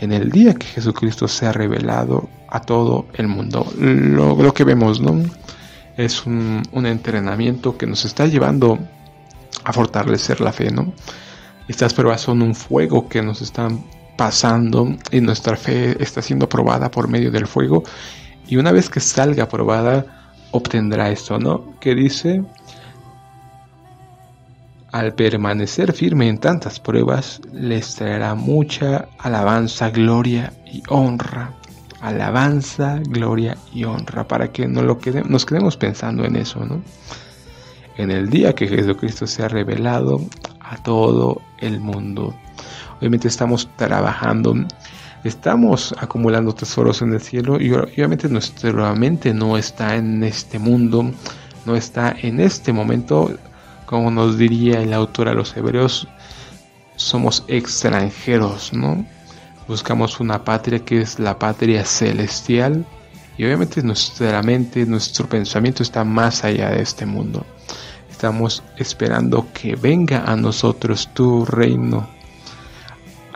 en 0.00 0.12
el 0.12 0.30
día 0.30 0.54
que 0.54 0.66
Jesucristo 0.66 1.26
sea 1.26 1.52
revelado 1.52 2.28
a 2.56 2.60
todo 2.60 3.06
el 3.14 3.28
mundo. 3.28 3.66
Lo, 3.78 4.52
que 4.52 4.64
vemos. 4.64 5.00
Es 5.96 6.26
un, 6.26 6.62
un, 6.72 6.86
entrenamiento 6.86 7.76
que 7.76 7.86
nos 7.86 8.04
está 8.04 8.26
llevando 8.26 8.78
a 9.64 9.72
fortalecer 9.72 10.40
la 10.40 10.52
fe, 10.52 10.70
¿no? 10.70 10.92
Estas 11.68 11.94
pruebas 11.94 12.20
son 12.20 12.42
un 12.42 12.54
fuego 12.54 13.08
que 13.08 13.22
nos 13.22 13.40
están 13.40 13.84
pasando 14.16 14.96
y 15.10 15.20
nuestra 15.20 15.56
fe 15.56 16.02
está 16.02 16.22
siendo 16.22 16.48
probada 16.48 16.90
por 16.90 17.08
medio 17.08 17.30
del 17.30 17.46
fuego 17.46 17.82
y 18.46 18.56
una 18.56 18.72
vez 18.72 18.88
que 18.88 19.00
salga 19.00 19.48
probada 19.48 20.06
obtendrá 20.52 21.10
esto, 21.10 21.38
¿no? 21.38 21.78
Que 21.80 21.94
dice, 21.94 22.42
al 24.92 25.14
permanecer 25.14 25.92
firme 25.92 26.28
en 26.28 26.38
tantas 26.38 26.80
pruebas, 26.80 27.40
les 27.52 27.94
traerá 27.96 28.34
mucha 28.34 29.08
alabanza, 29.18 29.90
gloria 29.90 30.52
y 30.64 30.82
honra. 30.88 31.52
Alabanza, 32.06 33.00
gloria 33.08 33.56
y 33.74 33.82
honra, 33.82 34.28
para 34.28 34.52
que 34.52 34.68
no 34.68 34.80
lo 34.80 35.00
nos 35.28 35.44
quedemos 35.44 35.76
pensando 35.76 36.24
en 36.24 36.36
eso, 36.36 36.64
¿no? 36.64 36.80
En 37.96 38.12
el 38.12 38.30
día 38.30 38.54
que 38.54 38.68
Jesucristo 38.68 39.26
sea 39.26 39.48
revelado 39.48 40.20
a 40.60 40.80
todo 40.84 41.42
el 41.58 41.80
mundo. 41.80 42.32
Obviamente 42.98 43.26
estamos 43.26 43.68
trabajando, 43.74 44.54
estamos 45.24 45.96
acumulando 45.98 46.54
tesoros 46.54 47.02
en 47.02 47.12
el 47.12 47.20
cielo 47.20 47.60
y 47.60 47.72
obviamente 47.72 48.28
nuestra 48.28 48.94
mente 48.94 49.34
no 49.34 49.58
está 49.58 49.96
en 49.96 50.22
este 50.22 50.60
mundo, 50.60 51.10
no 51.64 51.74
está 51.74 52.14
en 52.22 52.38
este 52.38 52.72
momento, 52.72 53.36
como 53.84 54.12
nos 54.12 54.38
diría 54.38 54.80
el 54.80 54.92
autor 54.92 55.28
a 55.28 55.34
los 55.34 55.56
hebreos, 55.56 56.06
somos 56.94 57.44
extranjeros, 57.48 58.72
¿no? 58.72 59.04
Buscamos 59.68 60.20
una 60.20 60.44
patria 60.44 60.84
que 60.84 61.00
es 61.00 61.18
la 61.18 61.38
patria 61.38 61.84
celestial 61.84 62.86
y 63.36 63.44
obviamente 63.44 63.82
nuestra 63.82 64.42
mente, 64.42 64.86
nuestro 64.86 65.28
pensamiento 65.28 65.82
está 65.82 66.04
más 66.04 66.44
allá 66.44 66.70
de 66.70 66.82
este 66.82 67.06
mundo. 67.06 67.44
Estamos 68.10 68.62
esperando 68.76 69.46
que 69.52 69.76
venga 69.76 70.24
a 70.24 70.36
nosotros 70.36 71.10
tu 71.12 71.44
reino 71.44 72.16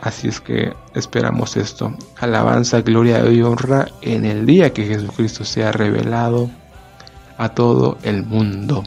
Así 0.01 0.29
es 0.29 0.41
que 0.41 0.73
esperamos 0.95 1.55
esto. 1.57 1.95
Alabanza, 2.19 2.81
gloria 2.81 3.23
y 3.29 3.43
honra 3.43 3.87
en 4.01 4.25
el 4.25 4.47
día 4.47 4.73
que 4.73 4.87
Jesucristo 4.87 5.45
sea 5.45 5.71
revelado 5.71 6.49
a 7.37 7.49
todo 7.49 7.99
el 8.01 8.25
mundo. 8.25 8.83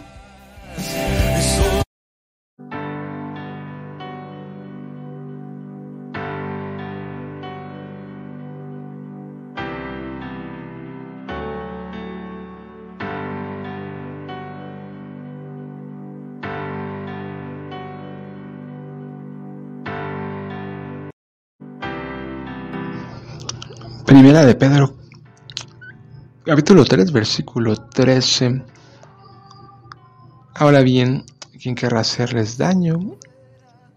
Primera 24.14 24.44
de 24.44 24.54
Pedro, 24.54 24.94
capítulo 26.44 26.84
3, 26.84 27.10
versículo 27.10 27.74
13. 27.74 28.62
Ahora 30.54 30.82
bien, 30.82 31.24
¿quién 31.60 31.74
querrá 31.74 31.98
hacerles 31.98 32.56
daño 32.56 33.16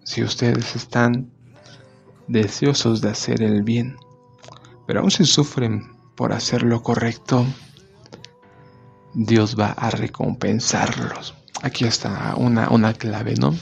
si 0.03 0.23
ustedes 0.23 0.75
están 0.75 1.29
deseosos 2.27 2.99
de 3.01 3.09
hacer 3.11 3.43
el 3.43 3.61
bien? 3.61 3.95
Pero 4.87 5.01
aún 5.01 5.11
si 5.11 5.23
sufren 5.23 5.95
por 6.15 6.33
hacer 6.33 6.63
lo 6.63 6.81
correcto, 6.81 7.45
Dios 9.13 9.55
va 9.55 9.73
a 9.73 9.91
recompensarlos. 9.91 11.35
Aquí 11.61 11.85
está 11.85 12.33
una, 12.37 12.71
una 12.71 12.95
clave, 12.95 13.35
¿no? 13.35 13.53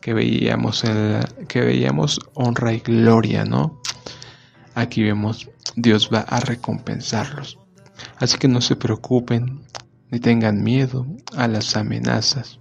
Que 0.00 0.14
veíamos, 0.14 0.82
el, 0.84 1.26
que 1.46 1.60
veíamos 1.60 2.20
honra 2.32 2.72
y 2.72 2.78
gloria, 2.78 3.44
¿no? 3.44 3.78
Aquí 4.74 5.02
vemos, 5.02 5.50
Dios 5.76 6.10
va 6.12 6.20
a 6.20 6.40
recompensarlos. 6.40 7.58
Así 8.18 8.38
que 8.38 8.48
no 8.48 8.60
se 8.60 8.76
preocupen 8.76 9.62
ni 10.10 10.18
tengan 10.18 10.62
miedo 10.62 11.06
a 11.36 11.48
las 11.48 11.76
amenazas. 11.76 12.58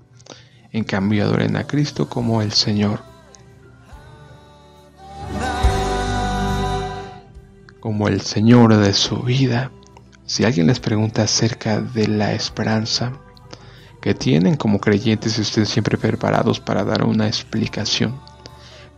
En 0.72 0.84
cambio, 0.84 1.24
adoren 1.24 1.56
a 1.56 1.66
Cristo 1.66 2.08
como 2.08 2.42
el 2.42 2.52
Señor. 2.52 3.02
Como 7.80 8.08
el 8.08 8.22
Señor 8.22 8.78
de 8.78 8.94
su 8.94 9.24
vida. 9.24 9.72
Si 10.26 10.44
alguien 10.44 10.68
les 10.68 10.80
pregunta 10.80 11.24
acerca 11.24 11.82
de 11.82 12.08
la 12.08 12.34
esperanza 12.34 13.14
que 14.00 14.14
tienen 14.14 14.56
como 14.56 14.80
creyentes, 14.80 15.40
estén 15.40 15.66
siempre 15.66 15.98
preparados 15.98 16.60
para 16.60 16.84
dar 16.84 17.04
una 17.04 17.28
explicación. 17.28 18.20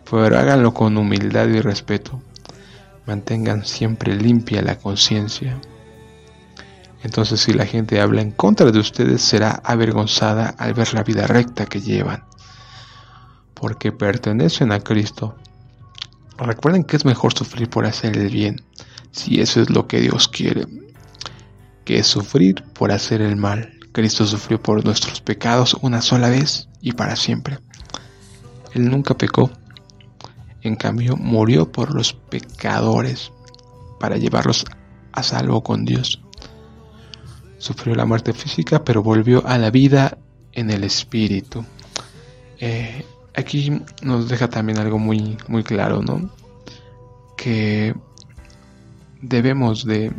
Pero 0.10 0.38
háganlo 0.38 0.74
con 0.74 0.98
humildad 0.98 1.48
y 1.48 1.62
respeto. 1.62 2.22
Mantengan 3.12 3.66
siempre 3.66 4.16
limpia 4.16 4.62
la 4.62 4.78
conciencia. 4.78 5.60
Entonces 7.04 7.42
si 7.42 7.52
la 7.52 7.66
gente 7.66 8.00
habla 8.00 8.22
en 8.22 8.32
contra 8.32 8.72
de 8.72 8.80
ustedes 8.80 9.22
será 9.22 9.62
avergonzada 9.66 10.56
al 10.58 10.74
ver 10.74 10.94
la 10.94 11.04
vida 11.04 11.28
recta 11.28 11.66
que 11.66 11.82
llevan. 11.82 12.24
Porque 13.54 13.92
pertenecen 13.92 14.72
a 14.72 14.80
Cristo. 14.80 15.36
Recuerden 16.38 16.86
que 16.86 16.96
es 16.96 17.04
mejor 17.04 17.34
sufrir 17.34 17.70
por 17.70 17.86
hacer 17.86 18.18
el 18.18 18.30
bien, 18.30 18.64
si 19.12 19.42
eso 19.42 19.62
es 19.62 19.70
lo 19.70 19.88
que 19.88 20.00
Dios 20.00 20.30
quiere 20.30 20.66
que 21.86 22.00
es 22.00 22.08
sufrir 22.08 22.64
por 22.74 22.92
hacer 22.92 23.22
el 23.22 23.36
mal. 23.36 23.74
Cristo 23.92 24.26
sufrió 24.26 24.62
por 24.62 24.86
nuestros 24.86 25.20
pecados 25.22 25.76
una 25.82 26.02
sola 26.02 26.30
vez 26.30 26.70
y 26.80 26.94
para 26.94 27.16
siempre. 27.16 27.60
Él 28.74 28.90
nunca 28.90 29.18
pecó, 29.18 29.52
en 30.62 30.76
cambio 30.76 31.18
murió 31.18 31.72
por 31.72 31.94
los 31.94 32.14
pecadores 32.14 33.32
para 34.00 34.18
llevarlos 34.18 34.66
a 35.12 35.24
salvo 35.24 35.64
con 35.64 35.86
Dios. 35.86 36.22
Sufrió 37.58 37.96
la 37.96 38.06
muerte 38.06 38.34
física, 38.34 38.84
pero 38.84 39.04
volvió 39.04 39.46
a 39.46 39.58
la 39.58 39.70
vida 39.70 40.18
en 40.52 40.72
el 40.72 40.84
espíritu. 40.84 41.64
Eh, 42.60 43.06
aquí 43.36 43.82
nos 44.02 44.30
deja 44.30 44.50
también 44.50 44.80
algo 44.80 44.98
muy, 44.98 45.38
muy 45.48 45.64
claro, 45.64 46.02
¿no? 46.02 46.32
Que 47.38 47.96
debemos 49.22 49.86
de 49.86 50.12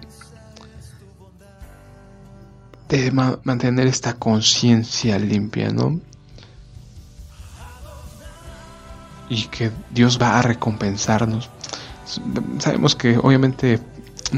de 2.93 3.11
mantener 3.11 3.87
esta 3.87 4.19
conciencia 4.19 5.19
limpia, 5.19 5.71
¿no? 5.71 5.99
Y 9.33 9.47
que 9.47 9.71
Dios 9.91 10.19
va 10.21 10.39
a 10.39 10.43
recompensarnos. 10.43 11.49
Sabemos 12.59 12.95
que 12.95 13.17
obviamente 13.17 13.81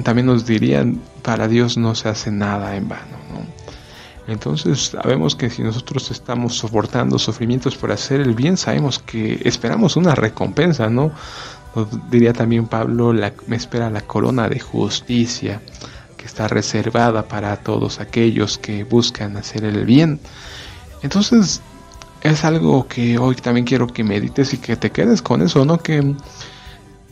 también 0.03 0.27
nos 0.27 0.47
dirían, 0.47 1.01
para 1.23 1.49
Dios 1.49 1.77
no 1.77 1.95
se 1.95 2.09
hace 2.09 2.31
nada 2.31 2.77
en 2.77 2.89
vano, 2.89 3.17
¿no? 3.33 4.33
Entonces 4.33 4.93
sabemos 4.93 5.35
que 5.35 5.51
si 5.51 5.63
nosotros 5.63 6.11
estamos 6.11 6.57
soportando 6.57 7.19
sufrimientos 7.19 7.77
por 7.77 7.93
hacer 7.93 8.21
el 8.21 8.35
bien, 8.35 8.57
sabemos 8.57 8.99
que 8.99 9.41
esperamos 9.45 9.97
una 9.97 10.15
recompensa, 10.15 10.89
¿no? 10.89 11.13
diría 12.09 12.33
también 12.33 12.69
Pablo, 12.69 13.13
me 13.49 13.57
espera 13.57 13.91
la 13.91 14.03
corona 14.03 14.49
de 14.49 14.61
justicia 14.61 15.61
está 16.25 16.49
reservada 16.49 17.29
para 17.29 17.57
todos 17.57 18.01
aquellos 18.01 18.59
que 18.59 18.85
buscan 18.85 19.37
hacer 19.37 19.65
el 19.65 19.85
bien. 19.85 20.21
Entonces, 21.03 21.61
es 22.25 22.45
algo 22.45 22.89
que 22.89 23.19
hoy 23.19 23.37
también 23.37 23.67
quiero 23.67 23.87
que 23.87 24.03
medites 24.03 24.55
y 24.55 24.57
que 24.57 24.77
te 24.77 24.91
quedes 24.91 25.21
con 25.21 25.43
eso, 25.43 25.65
¿no? 25.67 25.79
Que, 25.79 26.15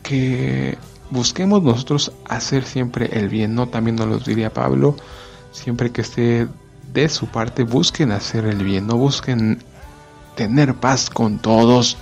que 0.03 0.79
busquemos 1.11 1.63
nosotros 1.63 2.13
hacer 2.29 2.65
siempre 2.65 3.11
el 3.13 3.29
bien, 3.29 3.55
¿no? 3.55 3.69
También 3.69 3.97
nos 3.97 4.09
lo 4.09 4.19
diría 4.19 4.53
Pablo, 4.53 4.97
siempre 5.53 5.93
que 5.93 6.01
esté 6.01 6.49
de 6.95 7.09
su 7.11 7.27
parte, 7.27 7.63
busquen 7.63 8.11
hacer 8.11 8.47
el 8.47 8.65
bien, 8.65 8.87
no 8.87 8.97
busquen 8.97 9.63
tener 10.35 10.75
paz 10.77 11.11
con 11.11 11.39
todos, 11.39 11.99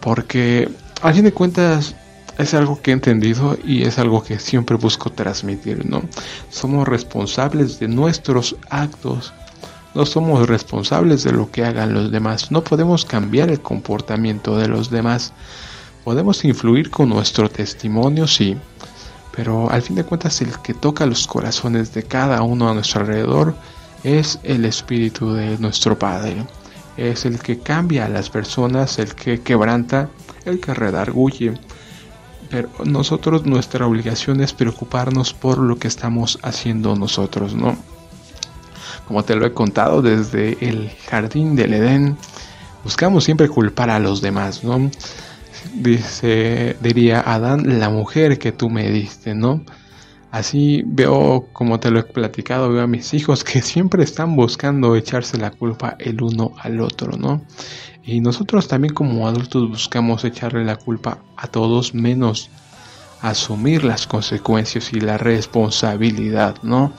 porque 0.00 0.70
a 1.02 1.12
fin 1.12 1.24
de 1.24 1.32
cuentas 1.32 1.96
es 2.38 2.54
algo 2.54 2.80
que 2.80 2.92
he 2.92 2.94
entendido 2.94 3.58
y 3.64 3.82
es 3.82 3.98
algo 3.98 4.22
que 4.22 4.38
siempre 4.38 4.76
busco 4.76 5.10
transmitir, 5.10 5.84
¿no? 5.84 6.02
Somos 6.50 6.86
responsables 6.86 7.80
de 7.80 7.88
nuestros 7.88 8.54
actos, 8.70 9.32
no 9.96 10.04
somos 10.04 10.46
responsables 10.46 11.24
de 11.24 11.32
lo 11.32 11.50
que 11.50 11.64
hagan 11.64 11.94
los 11.94 12.12
demás, 12.12 12.52
no 12.52 12.62
podemos 12.62 13.06
cambiar 13.06 13.48
el 13.50 13.60
comportamiento 13.60 14.58
de 14.58 14.68
los 14.68 14.90
demás, 14.90 15.32
podemos 16.04 16.44
influir 16.44 16.90
con 16.90 17.08
nuestro 17.08 17.48
testimonio, 17.48 18.28
sí, 18.28 18.56
pero 19.34 19.70
al 19.70 19.80
fin 19.80 19.96
de 19.96 20.04
cuentas 20.04 20.40
el 20.42 20.52
que 20.60 20.74
toca 20.74 21.06
los 21.06 21.26
corazones 21.26 21.94
de 21.94 22.02
cada 22.02 22.42
uno 22.42 22.68
a 22.68 22.74
nuestro 22.74 23.00
alrededor 23.00 23.54
es 24.04 24.38
el 24.42 24.66
Espíritu 24.66 25.32
de 25.32 25.58
nuestro 25.58 25.98
Padre. 25.98 26.44
Es 26.96 27.24
el 27.24 27.38
que 27.38 27.58
cambia 27.58 28.06
a 28.06 28.08
las 28.08 28.30
personas, 28.30 28.98
el 28.98 29.14
que 29.14 29.40
quebranta, 29.40 30.08
el 30.44 30.60
que 30.60 30.74
redarguye, 30.74 31.54
pero 32.50 32.70
nosotros 32.84 33.44
nuestra 33.44 33.86
obligación 33.86 34.40
es 34.40 34.52
preocuparnos 34.52 35.34
por 35.34 35.58
lo 35.58 35.78
que 35.78 35.88
estamos 35.88 36.38
haciendo 36.42 36.94
nosotros, 36.96 37.54
¿no? 37.54 37.76
Como 39.06 39.24
te 39.24 39.36
lo 39.36 39.46
he 39.46 39.52
contado 39.52 40.02
desde 40.02 40.56
el 40.60 40.90
jardín 41.08 41.56
del 41.56 41.74
Edén, 41.74 42.16
buscamos 42.84 43.24
siempre 43.24 43.48
culpar 43.48 43.90
a 43.90 43.98
los 43.98 44.20
demás, 44.20 44.64
¿no? 44.64 44.90
Dice, 45.74 46.76
diría 46.80 47.20
Adán, 47.20 47.78
la 47.78 47.88
mujer 47.90 48.38
que 48.38 48.52
tú 48.52 48.68
me 48.70 48.90
diste, 48.90 49.34
¿no? 49.34 49.64
Así 50.30 50.82
veo, 50.86 51.46
como 51.52 51.80
te 51.80 51.90
lo 51.90 52.00
he 52.00 52.02
platicado, 52.02 52.70
veo 52.70 52.82
a 52.82 52.86
mis 52.86 53.14
hijos 53.14 53.44
que 53.44 53.62
siempre 53.62 54.02
están 54.02 54.36
buscando 54.36 54.96
echarse 54.96 55.38
la 55.38 55.50
culpa 55.50 55.96
el 55.98 56.20
uno 56.20 56.52
al 56.58 56.80
otro, 56.80 57.16
¿no? 57.16 57.42
Y 58.04 58.20
nosotros 58.20 58.68
también 58.68 58.92
como 58.92 59.26
adultos 59.26 59.68
buscamos 59.68 60.24
echarle 60.24 60.64
la 60.64 60.76
culpa 60.76 61.18
a 61.36 61.46
todos 61.46 61.94
menos 61.94 62.50
asumir 63.20 63.84
las 63.84 64.06
consecuencias 64.06 64.92
y 64.92 65.00
la 65.00 65.18
responsabilidad, 65.18 66.56
¿no? 66.62 66.92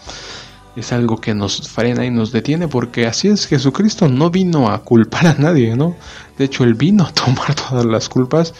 Es 0.77 0.93
algo 0.93 1.19
que 1.19 1.33
nos 1.33 1.67
frena 1.67 2.05
y 2.05 2.11
nos 2.11 2.31
detiene 2.31 2.69
porque 2.69 3.07
así 3.07 3.27
es 3.27 3.47
Jesucristo 3.47 4.07
no 4.07 4.29
vino 4.29 4.69
a 4.69 4.83
culpar 4.83 5.27
a 5.27 5.33
nadie, 5.33 5.75
¿no? 5.75 5.97
De 6.37 6.45
hecho, 6.45 6.63
él 6.63 6.75
vino 6.75 7.03
a 7.03 7.11
tomar 7.11 7.53
todas 7.69 7.85
las 7.85 8.07
culpas. 8.07 8.53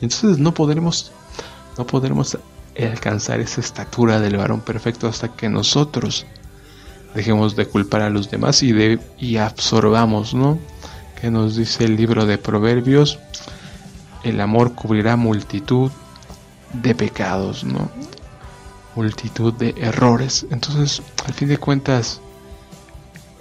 Entonces 0.00 0.38
no 0.38 0.54
podremos 0.54 1.10
no 1.76 1.86
podremos 1.86 2.38
alcanzar 2.78 3.40
esa 3.40 3.60
estatura 3.60 4.20
del 4.20 4.36
varón 4.36 4.60
perfecto 4.60 5.08
hasta 5.08 5.28
que 5.28 5.48
nosotros 5.48 6.26
dejemos 7.14 7.56
de 7.56 7.66
culpar 7.66 8.02
a 8.02 8.10
los 8.10 8.30
demás 8.30 8.62
y 8.62 8.72
de 8.72 9.00
y 9.18 9.38
absorbamos, 9.38 10.34
¿no? 10.34 10.58
que 11.22 11.30
nos 11.30 11.54
dice 11.54 11.84
el 11.84 11.96
libro 11.96 12.26
de 12.26 12.36
Proverbios, 12.36 13.20
el 14.24 14.40
amor 14.40 14.74
cubrirá 14.74 15.14
multitud 15.14 15.92
de 16.72 16.96
pecados, 16.96 17.62
¿no? 17.62 17.88
Multitud 18.94 19.54
de 19.54 19.74
errores. 19.78 20.46
Entonces, 20.50 21.02
al 21.24 21.32
fin 21.32 21.48
de 21.48 21.58
cuentas, 21.58 22.20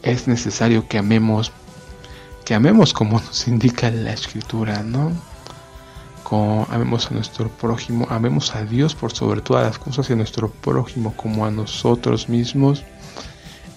es 0.03 0.27
necesario 0.27 0.87
que 0.87 0.97
amemos, 0.97 1.51
que 2.45 2.53
amemos 2.53 2.93
como 2.93 3.19
nos 3.19 3.47
indica 3.47 3.91
la 3.91 4.13
escritura, 4.13 4.83
¿no? 4.83 5.11
Como 6.23 6.65
amemos 6.69 7.11
a 7.11 7.13
nuestro 7.13 7.49
prójimo, 7.49 8.07
amemos 8.09 8.55
a 8.55 8.63
Dios 8.63 8.95
por 8.95 9.11
sobre 9.11 9.41
todas 9.41 9.65
las 9.65 9.77
cosas 9.77 10.09
y 10.09 10.13
a 10.13 10.15
nuestro 10.15 10.49
prójimo 10.49 11.13
como 11.17 11.45
a 11.45 11.51
nosotros 11.51 12.29
mismos 12.29 12.83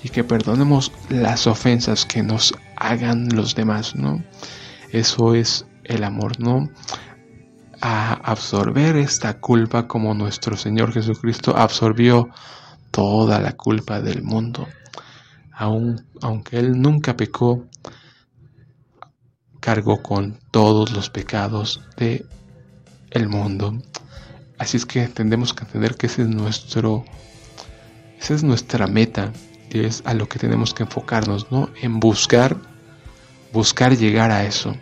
y 0.04 0.10
que 0.10 0.22
perdonemos 0.22 0.92
las 1.08 1.46
ofensas 1.46 2.04
que 2.04 2.22
nos 2.22 2.54
hagan 2.76 3.28
los 3.34 3.54
demás, 3.54 3.96
¿no? 3.96 4.22
Eso 4.92 5.34
es 5.34 5.66
el 5.82 6.04
amor, 6.04 6.38
¿no? 6.38 6.68
A 7.86 8.14
absorber 8.14 8.96
esta 8.96 9.40
culpa 9.40 9.86
como 9.86 10.14
nuestro 10.14 10.56
Señor 10.56 10.90
Jesucristo 10.94 11.54
absorbió 11.54 12.30
toda 12.90 13.38
la 13.42 13.52
culpa 13.52 14.00
del 14.00 14.22
mundo. 14.22 14.66
Aun, 15.52 16.02
aunque 16.22 16.58
Él 16.58 16.80
nunca 16.80 17.14
pecó, 17.14 17.66
cargó 19.60 20.02
con 20.02 20.38
todos 20.50 20.92
los 20.92 21.10
pecados 21.10 21.82
de 21.98 22.24
el 23.10 23.28
mundo. 23.28 23.76
Así 24.56 24.78
es 24.78 24.86
que 24.86 25.06
tendremos 25.08 25.52
que 25.52 25.64
entender 25.64 25.94
que 25.96 26.06
ese 26.06 26.22
es 26.22 26.28
nuestro, 26.28 27.04
esa 28.18 28.32
es 28.32 28.42
nuestra 28.42 28.86
meta, 28.86 29.30
que 29.68 29.86
es 29.86 30.00
a 30.06 30.14
lo 30.14 30.26
que 30.26 30.38
tenemos 30.38 30.72
que 30.72 30.84
enfocarnos, 30.84 31.52
¿no? 31.52 31.68
En 31.82 32.00
buscar, 32.00 32.56
buscar 33.52 33.94
llegar 33.94 34.30
a 34.30 34.44
eso, 34.46 34.74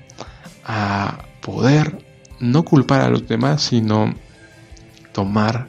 a 0.64 1.18
poder 1.40 2.11
no 2.42 2.62
culpar 2.64 3.00
a 3.00 3.08
los 3.08 3.26
demás, 3.26 3.62
sino 3.62 4.14
tomar 5.12 5.68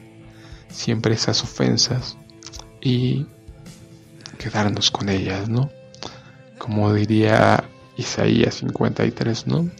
siempre 0.68 1.14
esas 1.14 1.42
ofensas 1.42 2.18
y 2.82 3.26
quedarnos 4.36 4.90
con 4.90 5.08
ellas, 5.08 5.48
¿no? 5.48 5.70
Como 6.58 6.92
diría 6.92 7.64
Isaías 7.96 8.56
53, 8.56 9.46
¿no? 9.46 9.70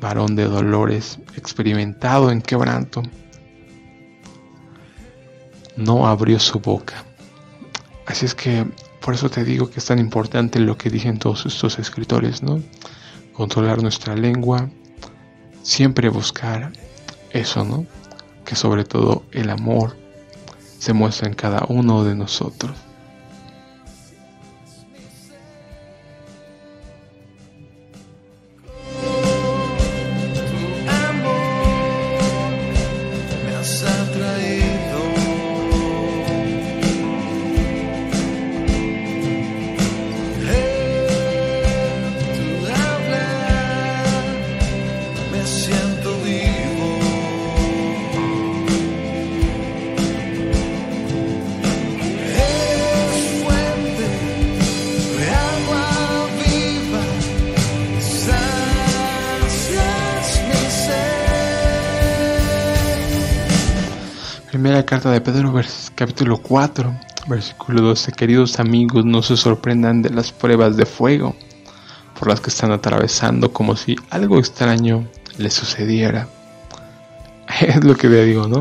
varón 0.00 0.36
de 0.36 0.44
dolores, 0.44 1.18
experimentado 1.36 2.30
en 2.30 2.42
quebranto, 2.42 3.02
no 5.76 6.06
abrió 6.06 6.38
su 6.38 6.60
boca. 6.60 7.04
Así 8.06 8.26
es 8.26 8.34
que 8.34 8.66
por 9.00 9.14
eso 9.14 9.30
te 9.30 9.44
digo 9.44 9.70
que 9.70 9.80
es 9.80 9.86
tan 9.86 9.98
importante 9.98 10.58
lo 10.58 10.76
que 10.76 10.90
dicen 10.90 11.18
todos 11.18 11.46
estos 11.46 11.78
escritores, 11.78 12.42
¿no? 12.42 12.62
Controlar 13.32 13.82
nuestra 13.82 14.14
lengua, 14.14 14.68
siempre 15.66 16.08
buscar 16.08 16.72
eso, 17.30 17.64
¿no? 17.64 17.86
Que 18.44 18.54
sobre 18.54 18.84
todo 18.84 19.24
el 19.32 19.50
amor 19.50 19.96
se 20.78 20.92
muestra 20.92 21.26
en 21.26 21.34
cada 21.34 21.64
uno 21.68 22.04
de 22.04 22.14
nosotros. 22.14 22.76
4, 66.48 66.94
versículo 67.26 67.82
12. 67.82 68.12
Queridos 68.12 68.60
amigos, 68.60 69.04
no 69.04 69.20
se 69.22 69.36
sorprendan 69.36 70.00
de 70.02 70.10
las 70.10 70.30
pruebas 70.30 70.76
de 70.76 70.86
fuego 70.86 71.34
por 72.18 72.28
las 72.28 72.40
que 72.40 72.50
están 72.50 72.70
atravesando 72.70 73.52
como 73.52 73.74
si 73.74 73.96
algo 74.10 74.38
extraño 74.38 75.06
les 75.38 75.54
sucediera. 75.54 76.28
Es 77.60 77.84
lo 77.84 77.96
que 77.96 78.08
te 78.08 78.24
digo, 78.24 78.46
¿no? 78.46 78.60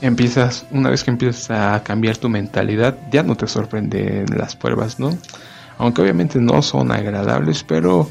Empiezas, 0.00 0.66
una 0.70 0.90
vez 0.90 1.04
que 1.04 1.10
empiezas 1.10 1.50
a 1.50 1.82
cambiar 1.82 2.16
tu 2.16 2.28
mentalidad, 2.28 2.96
ya 3.10 3.22
no 3.22 3.36
te 3.36 3.46
sorprenden 3.46 4.26
las 4.36 4.54
pruebas, 4.56 4.98
¿no? 4.98 5.10
Aunque 5.76 6.02
obviamente 6.02 6.40
no 6.40 6.62
son 6.62 6.92
agradables, 6.92 7.64
pero 7.64 8.08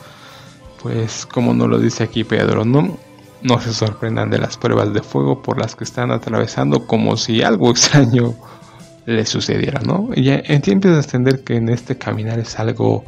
pues 0.81 1.25
como 1.25 1.53
nos 1.53 1.69
lo 1.69 1.79
dice 1.79 2.03
aquí 2.03 2.23
Pedro, 2.23 2.65
¿no? 2.65 2.97
No 3.41 3.61
se 3.61 3.73
sorprendan 3.73 4.29
de 4.29 4.39
las 4.39 4.57
pruebas 4.57 4.93
de 4.93 5.01
fuego 5.01 5.41
por 5.41 5.59
las 5.59 5.75
que 5.75 5.85
están 5.85 6.11
atravesando 6.11 6.85
como 6.85 7.17
si 7.17 7.41
algo 7.41 7.71
extraño 7.71 8.35
les 9.07 9.29
sucediera, 9.29 9.79
¿no? 9.79 10.09
Y 10.13 10.23
ya 10.23 10.41
empiezas 10.45 10.97
a 10.97 11.07
entender 11.07 11.41
que 11.43 11.55
en 11.55 11.69
este 11.69 11.97
caminar 11.97 12.39
es 12.39 12.59
algo 12.59 13.05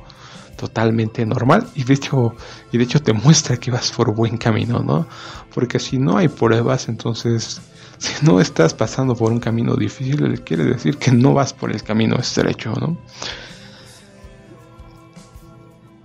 totalmente 0.56 1.26
normal 1.26 1.68
y 1.76 1.84
de 1.84 1.94
hecho 1.94 2.36
y 2.72 2.78
de 2.78 2.84
hecho 2.86 3.02
te 3.02 3.14
muestra 3.14 3.58
que 3.58 3.70
vas 3.70 3.92
por 3.92 4.16
buen 4.16 4.38
camino, 4.38 4.80
¿no? 4.80 5.08
Porque 5.54 5.78
si 5.78 6.00
no 6.00 6.18
hay 6.18 6.30
pruebas, 6.30 6.88
entonces 6.88 7.62
si 7.98 8.26
no 8.26 8.40
estás 8.40 8.74
pasando 8.74 9.14
por 9.14 9.34
un 9.34 9.42
camino 9.42 9.76
difícil, 9.76 10.42
quiere 10.42 10.64
decir 10.64 10.98
que 10.98 11.12
no 11.12 11.34
vas 11.34 11.54
por 11.54 11.70
el 11.70 11.84
camino 11.84 12.16
estrecho, 12.16 12.72
¿no? 12.80 12.98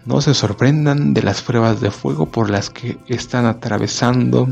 No 0.05 0.21
se 0.21 0.35
sorprendan 0.35 1.15
de 1.15 1.23
las 1.23 1.41
pruebas 1.41 1.81
de 1.81 1.93
fuego 1.93 2.27
por 2.27 2.51
las 2.51 2.69
que 2.69 2.99
están 3.07 3.47
atravesando 3.47 4.49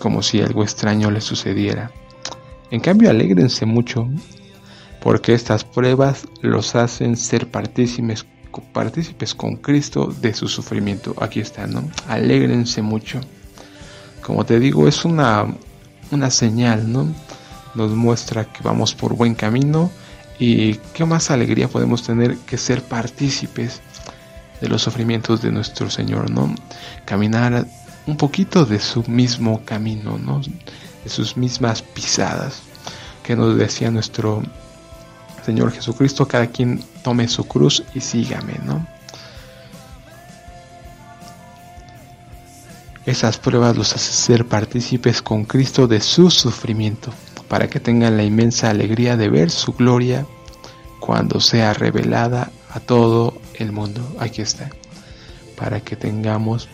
como 0.00 0.22
si 0.22 0.42
algo 0.42 0.64
extraño 0.64 1.08
les 1.12 1.22
sucediera. 1.22 1.92
En 2.72 2.80
cambio, 2.80 3.10
alégrense 3.10 3.64
mucho 3.64 4.08
porque 5.02 5.34
estas 5.34 5.64
pruebas 5.64 6.28
los 6.42 6.76
hacen 6.76 7.16
ser 7.16 7.48
partícipes, 7.50 8.24
con 9.34 9.56
Cristo 9.56 10.14
de 10.20 10.32
su 10.32 10.46
sufrimiento. 10.46 11.14
Aquí 11.20 11.40
está, 11.40 11.66
¿no? 11.66 11.88
Alégrense 12.08 12.82
mucho. 12.82 13.20
Como 14.22 14.46
te 14.46 14.60
digo, 14.60 14.86
es 14.86 15.04
una, 15.04 15.46
una 16.12 16.30
señal, 16.30 16.90
¿no? 16.92 17.08
Nos 17.74 17.90
muestra 17.92 18.44
que 18.44 18.62
vamos 18.62 18.94
por 18.94 19.14
buen 19.14 19.34
camino 19.34 19.90
y 20.38 20.74
qué 20.94 21.04
más 21.04 21.30
alegría 21.30 21.66
podemos 21.68 22.04
tener 22.04 22.36
que 22.38 22.56
ser 22.56 22.82
partícipes 22.82 23.80
de 24.60 24.68
los 24.68 24.82
sufrimientos 24.82 25.42
de 25.42 25.50
nuestro 25.50 25.90
Señor, 25.90 26.30
¿no? 26.30 26.54
Caminar 27.04 27.66
un 28.06 28.16
poquito 28.16 28.64
de 28.64 28.78
su 28.78 29.02
mismo 29.08 29.64
camino, 29.64 30.18
¿no? 30.18 30.40
De 31.02 31.10
sus 31.10 31.36
mismas 31.36 31.82
pisadas, 31.82 32.62
que 33.24 33.34
nos 33.34 33.56
decía 33.56 33.90
nuestro 33.90 34.42
Señor 35.44 35.72
Jesucristo, 35.72 36.26
cada 36.26 36.46
quien 36.46 36.82
tome 37.02 37.26
su 37.28 37.44
cruz 37.44 37.82
y 37.94 38.00
sígame, 38.00 38.60
¿no? 38.64 38.86
Esas 43.04 43.38
pruebas 43.38 43.76
los 43.76 43.92
hace 43.94 44.12
ser 44.12 44.46
partícipes 44.46 45.22
con 45.22 45.44
Cristo 45.44 45.88
de 45.88 46.00
su 46.00 46.30
sufrimiento, 46.30 47.12
para 47.48 47.68
que 47.68 47.80
tengan 47.80 48.16
la 48.16 48.22
inmensa 48.22 48.70
alegría 48.70 49.16
de 49.16 49.28
ver 49.28 49.50
su 49.50 49.72
gloria 49.72 50.24
cuando 51.00 51.40
sea 51.40 51.74
revelada 51.74 52.52
a 52.70 52.78
todo 52.78 53.40
el 53.54 53.72
mundo. 53.72 54.00
Aquí 54.20 54.40
está. 54.40 54.70
Para 55.56 55.80
que 55.80 55.96
tengamos, 55.96 56.68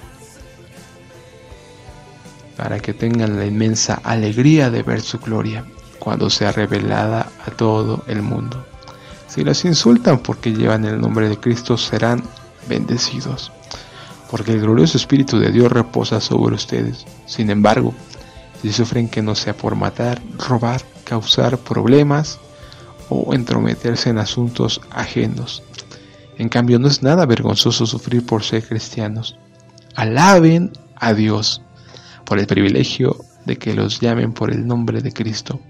para 2.59 2.79
que 2.81 2.93
tengan 2.93 3.39
la 3.39 3.47
inmensa 3.47 3.95
alegría 4.05 4.71
de 4.71 4.83
ver 4.83 5.01
su 5.01 5.19
gloria 5.19 5.65
cuando 6.09 6.31
sea 6.31 6.53
revelada 6.53 7.31
a 7.45 7.51
todo 7.51 8.03
el 8.07 8.23
mundo. 8.23 8.65
Si 9.27 9.45
los 9.45 9.63
insultan 9.67 10.21
porque 10.21 10.55
llevan 10.55 10.87
el 10.87 10.99
nombre 10.99 11.29
de 11.29 11.37
Cristo, 11.37 11.77
serán 11.77 12.23
bendecidos, 12.67 13.53
porque 14.31 14.53
el 14.53 14.63
glorioso 14.63 14.97
Espíritu 14.97 15.39
de 15.39 15.53
Dios 15.53 15.71
reposa 15.71 16.19
sobre 16.23 16.55
ustedes. 16.55 17.05
Sin 17.27 17.51
embargo, 17.51 17.93
si 18.63 18.73
sufren 18.73 19.11
que 19.11 19.21
no 19.21 19.35
sea 19.35 19.55
por 19.55 19.77
matar, 19.77 20.23
robar, 20.39 20.81
causar 21.05 21.59
problemas 21.59 22.39
o 23.11 23.35
entrometerse 23.35 24.09
en 24.09 24.17
asuntos 24.17 24.81
ajenos, 24.91 25.63
en 26.39 26.49
cambio, 26.49 26.79
no 26.79 26.89
es 26.89 27.03
nada 27.03 27.27
vergonzoso 27.27 27.85
sufrir 27.85 28.25
por 28.25 28.43
ser 28.45 28.67
cristianos. 28.67 29.37
Alaben 29.95 30.73
a 30.97 31.13
Dios 31.13 31.61
por 32.25 32.39
el 32.39 32.47
privilegio 32.47 33.15
de 33.45 33.59
que 33.59 33.75
los 33.75 34.01
llamen 34.01 34.33
por 34.33 34.51
el 34.51 34.67
nombre 34.67 35.03
de 35.03 35.13
Cristo. 35.13 35.61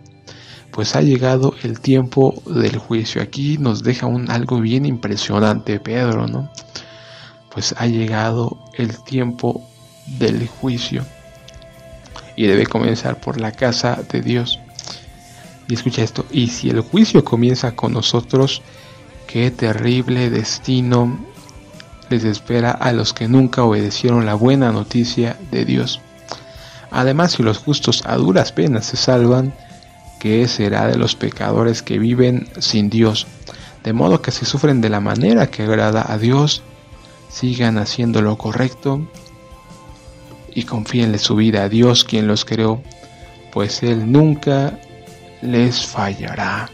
Pues 0.70 0.94
ha 0.94 1.00
llegado 1.00 1.54
el 1.62 1.80
tiempo 1.80 2.42
del 2.46 2.76
juicio. 2.78 3.22
Aquí 3.22 3.58
nos 3.58 3.82
deja 3.82 4.06
un 4.06 4.30
algo 4.30 4.60
bien 4.60 4.86
impresionante 4.86 5.80
Pedro, 5.80 6.26
¿no? 6.26 6.50
Pues 7.50 7.74
ha 7.78 7.86
llegado 7.86 8.58
el 8.74 9.02
tiempo 9.02 9.66
del 10.18 10.46
juicio. 10.46 11.04
Y 12.36 12.46
debe 12.46 12.66
comenzar 12.66 13.20
por 13.20 13.40
la 13.40 13.52
casa 13.52 13.98
de 14.10 14.20
Dios. 14.20 14.60
Y 15.66 15.74
escucha 15.74 16.02
esto, 16.02 16.24
y 16.30 16.46
si 16.48 16.70
el 16.70 16.80
juicio 16.80 17.24
comienza 17.24 17.74
con 17.74 17.92
nosotros, 17.92 18.62
Qué 19.28 19.50
terrible 19.50 20.30
destino 20.30 21.18
les 22.08 22.24
espera 22.24 22.70
a 22.70 22.94
los 22.94 23.12
que 23.12 23.28
nunca 23.28 23.62
obedecieron 23.62 24.24
la 24.24 24.32
buena 24.32 24.72
noticia 24.72 25.36
de 25.50 25.66
Dios. 25.66 26.00
Además, 26.90 27.32
si 27.32 27.42
los 27.42 27.58
justos 27.58 28.02
a 28.06 28.16
duras 28.16 28.52
penas 28.52 28.86
se 28.86 28.96
salvan, 28.96 29.54
¿qué 30.18 30.48
será 30.48 30.86
de 30.86 30.96
los 30.96 31.14
pecadores 31.14 31.82
que 31.82 31.98
viven 31.98 32.48
sin 32.58 32.90
Dios? 32.90 33.26
De 33.84 33.92
modo 33.92 34.22
que 34.22 34.30
si 34.30 34.44
sufren 34.44 34.80
de 34.80 34.88
la 34.88 35.00
manera 35.00 35.50
que 35.50 35.62
agrada 35.62 36.04
a 36.12 36.18
Dios, 36.18 36.62
sigan 37.28 37.78
haciendo 37.78 38.22
lo 38.22 38.36
correcto 38.36 39.06
y 40.54 40.64
confíenle 40.64 41.18
su 41.18 41.36
vida 41.36 41.64
a 41.64 41.68
Dios 41.68 42.04
quien 42.04 42.26
los 42.26 42.44
creó, 42.44 42.82
pues 43.52 43.82
Él 43.82 44.10
nunca 44.10 44.78
les 45.40 45.86
fallará. 45.86 46.68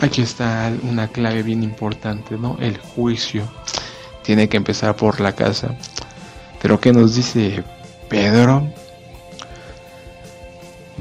Aquí 0.00 0.22
está 0.22 0.72
una 0.82 1.08
clave 1.08 1.42
bien 1.42 1.62
importante, 1.62 2.36
¿no? 2.36 2.56
El 2.60 2.76
juicio 2.78 3.48
tiene 4.22 4.48
que 4.48 4.56
empezar 4.56 4.96
por 4.96 5.20
la 5.20 5.32
casa. 5.32 5.76
Pero 6.60 6.80
¿qué 6.80 6.92
nos 6.92 7.14
dice 7.14 7.62
Pedro? 8.08 8.68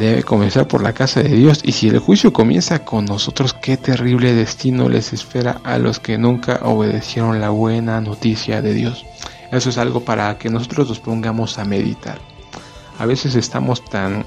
Debe 0.01 0.23
comenzar 0.23 0.67
por 0.67 0.81
la 0.81 0.93
casa 0.93 1.21
de 1.21 1.29
Dios. 1.29 1.61
Y 1.63 1.73
si 1.73 1.87
el 1.87 1.99
juicio 1.99 2.33
comienza 2.33 2.83
con 2.83 3.05
nosotros, 3.05 3.53
qué 3.53 3.77
terrible 3.77 4.33
destino 4.33 4.89
les 4.89 5.13
espera 5.13 5.61
a 5.63 5.77
los 5.77 5.99
que 5.99 6.17
nunca 6.17 6.59
obedecieron 6.63 7.39
la 7.39 7.49
buena 7.49 8.01
noticia 8.01 8.61
de 8.61 8.73
Dios. 8.73 9.05
Eso 9.51 9.69
es 9.69 9.77
algo 9.77 10.01
para 10.01 10.37
que 10.37 10.49
nosotros 10.49 10.89
nos 10.89 10.99
pongamos 10.99 11.59
a 11.59 11.65
meditar. 11.65 12.19
A 12.97 13.05
veces 13.05 13.35
estamos 13.35 13.85
tan 13.85 14.25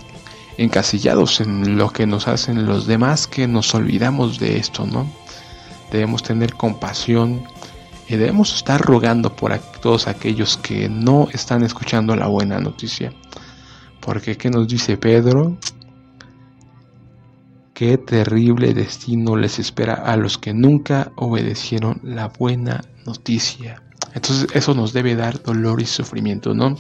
encasillados 0.57 1.41
en 1.41 1.77
lo 1.77 1.91
que 1.91 2.07
nos 2.07 2.29
hacen 2.29 2.67
los 2.67 2.87
demás 2.87 3.27
que 3.27 3.49
nos 3.49 3.75
olvidamos 3.75 4.39
de 4.39 4.59
esto, 4.59 4.87
¿no? 4.87 5.07
Debemos 5.91 6.23
tener 6.23 6.55
compasión 6.55 7.43
y 8.09 8.17
debemos 8.17 8.55
estar 8.55 8.81
rogando 8.81 9.35
por 9.35 9.59
todos 9.81 10.07
aquellos 10.07 10.57
que 10.57 10.89
no 10.89 11.29
están 11.33 11.65
escuchando 11.65 12.15
la 12.15 12.29
buena 12.29 12.61
noticia. 12.61 13.13
Porque 14.05 14.37
¿qué 14.37 14.51
nos 14.51 14.69
dice 14.69 14.97
Pedro? 14.99 15.57
Qué 17.73 17.97
terrible 17.97 18.75
destino 18.75 19.35
les 19.35 19.59
espera 19.59 19.95
a 19.95 20.17
los 20.17 20.37
que 20.39 20.53
nunca 20.53 21.11
obedecieron 21.17 22.01
la 22.05 22.29
buena 22.29 22.83
noticia. 23.07 23.83
Entonces 24.15 24.47
eso 24.55 24.75
nos 24.75 24.93
debe 24.93 25.17
dar 25.17 25.43
dolor 25.43 25.81
y 25.81 25.87
sufrimiento, 25.87 26.55
¿no? 26.55 26.77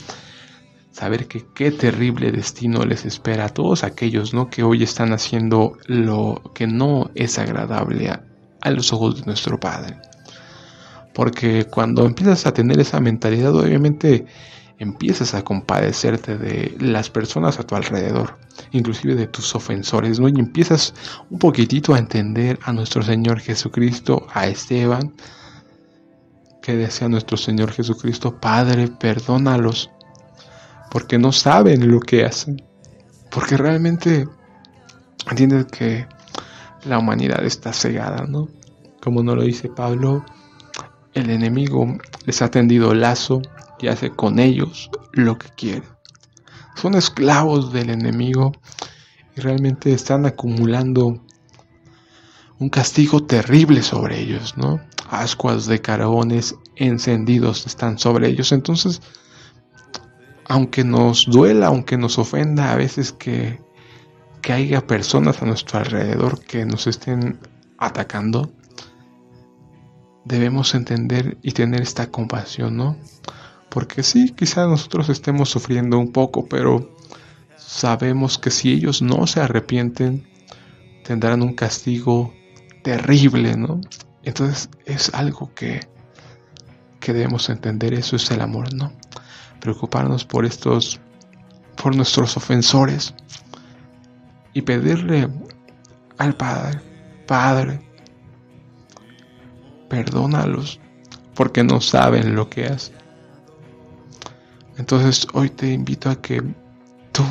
Saber 0.92 1.26
que 1.26 1.44
qué 1.54 1.72
terrible 1.72 2.30
destino 2.30 2.84
les 2.84 3.04
espera 3.04 3.46
a 3.46 3.48
todos 3.48 3.82
aquellos, 3.82 4.34
¿no? 4.34 4.50
Que 4.50 4.62
hoy 4.62 4.82
están 4.82 5.12
haciendo 5.12 5.78
lo 5.86 6.52
que 6.54 6.66
no 6.68 7.10
es 7.14 7.38
agradable 7.38 8.10
a, 8.10 8.22
a 8.60 8.70
los 8.70 8.92
ojos 8.92 9.20
de 9.20 9.26
nuestro 9.26 9.58
Padre. 9.58 9.96
Porque 11.12 11.64
cuando 11.64 12.04
empiezas 12.04 12.46
a 12.46 12.52
tener 12.52 12.78
esa 12.78 13.00
mentalidad, 13.00 13.54
obviamente 13.56 14.26
empiezas 14.78 15.34
a 15.34 15.42
compadecerte 15.42 16.36
de 16.36 16.76
las 16.80 17.10
personas 17.10 17.58
a 17.58 17.62
tu 17.64 17.76
alrededor, 17.76 18.38
inclusive 18.72 19.14
de 19.14 19.26
tus 19.26 19.54
ofensores, 19.54 20.18
¿no? 20.18 20.28
Y 20.28 20.38
empiezas 20.38 20.94
un 21.30 21.38
poquitito 21.38 21.94
a 21.94 21.98
entender 21.98 22.58
a 22.62 22.72
nuestro 22.72 23.02
Señor 23.02 23.40
Jesucristo, 23.40 24.26
a 24.32 24.46
Esteban, 24.46 25.14
que 26.62 26.76
decía 26.76 27.08
nuestro 27.08 27.36
Señor 27.36 27.72
Jesucristo, 27.72 28.40
Padre, 28.40 28.88
perdónalos, 28.88 29.90
porque 30.90 31.18
no 31.18 31.30
saben 31.30 31.90
lo 31.90 32.00
que 32.00 32.24
hacen, 32.24 32.62
porque 33.30 33.56
realmente 33.56 34.26
entiendes 35.30 35.66
que 35.66 36.06
la 36.84 36.98
humanidad 36.98 37.44
está 37.44 37.72
cegada, 37.72 38.26
¿no? 38.26 38.48
Como 39.02 39.22
nos 39.22 39.36
lo 39.36 39.42
dice 39.42 39.68
Pablo, 39.68 40.24
el 41.12 41.30
enemigo 41.30 41.86
les 42.24 42.42
ha 42.42 42.50
tendido 42.50 42.94
lazo 42.94 43.42
y 43.84 43.88
hace 43.88 44.10
con 44.10 44.38
ellos 44.38 44.90
lo 45.12 45.36
que 45.36 45.48
quiere. 45.50 45.82
Son 46.74 46.94
esclavos 46.94 47.70
del 47.72 47.90
enemigo 47.90 48.52
y 49.36 49.40
realmente 49.42 49.92
están 49.92 50.24
acumulando 50.24 51.22
un 52.58 52.68
castigo 52.70 53.24
terrible 53.24 53.82
sobre 53.82 54.20
ellos, 54.20 54.56
¿no? 54.56 54.80
Ascuas 55.10 55.66
de 55.66 55.82
carbones 55.82 56.56
encendidos 56.76 57.66
están 57.66 57.98
sobre 57.98 58.28
ellos. 58.28 58.52
Entonces, 58.52 59.02
aunque 60.48 60.82
nos 60.82 61.26
duela, 61.26 61.66
aunque 61.66 61.98
nos 61.98 62.18
ofenda 62.18 62.72
a 62.72 62.76
veces 62.76 63.12
que, 63.12 63.60
que 64.40 64.52
haya 64.54 64.86
personas 64.86 65.42
a 65.42 65.46
nuestro 65.46 65.78
alrededor 65.78 66.40
que 66.42 66.64
nos 66.64 66.86
estén 66.86 67.38
atacando, 67.76 68.50
debemos 70.24 70.74
entender 70.74 71.36
y 71.42 71.52
tener 71.52 71.82
esta 71.82 72.10
compasión, 72.10 72.78
¿no? 72.78 72.96
Porque 73.74 74.04
sí, 74.04 74.30
quizás 74.30 74.68
nosotros 74.68 75.08
estemos 75.08 75.50
sufriendo 75.50 75.98
un 75.98 76.12
poco, 76.12 76.46
pero 76.46 76.96
sabemos 77.56 78.38
que 78.38 78.52
si 78.52 78.72
ellos 78.72 79.02
no 79.02 79.26
se 79.26 79.40
arrepienten, 79.40 80.28
tendrán 81.02 81.42
un 81.42 81.54
castigo 81.54 82.32
terrible, 82.84 83.56
¿no? 83.56 83.80
Entonces 84.22 84.70
es 84.86 85.12
algo 85.12 85.52
que, 85.56 85.80
que 87.00 87.12
debemos 87.12 87.48
entender, 87.48 87.94
eso 87.94 88.14
es 88.14 88.30
el 88.30 88.42
amor, 88.42 88.72
¿no? 88.72 88.92
Preocuparnos 89.58 90.24
por 90.24 90.46
estos, 90.46 91.00
por 91.74 91.96
nuestros 91.96 92.36
ofensores 92.36 93.12
y 94.52 94.62
pedirle 94.62 95.28
al 96.18 96.36
Padre, 96.36 96.80
Padre, 97.26 97.80
perdónalos 99.88 100.78
porque 101.34 101.64
no 101.64 101.80
saben 101.80 102.36
lo 102.36 102.48
que 102.48 102.66
hacen. 102.66 103.03
Entonces 104.76 105.26
hoy 105.32 105.50
te 105.50 105.70
invito 105.70 106.10
a 106.10 106.20
que 106.20 106.42
tú, 107.12 107.22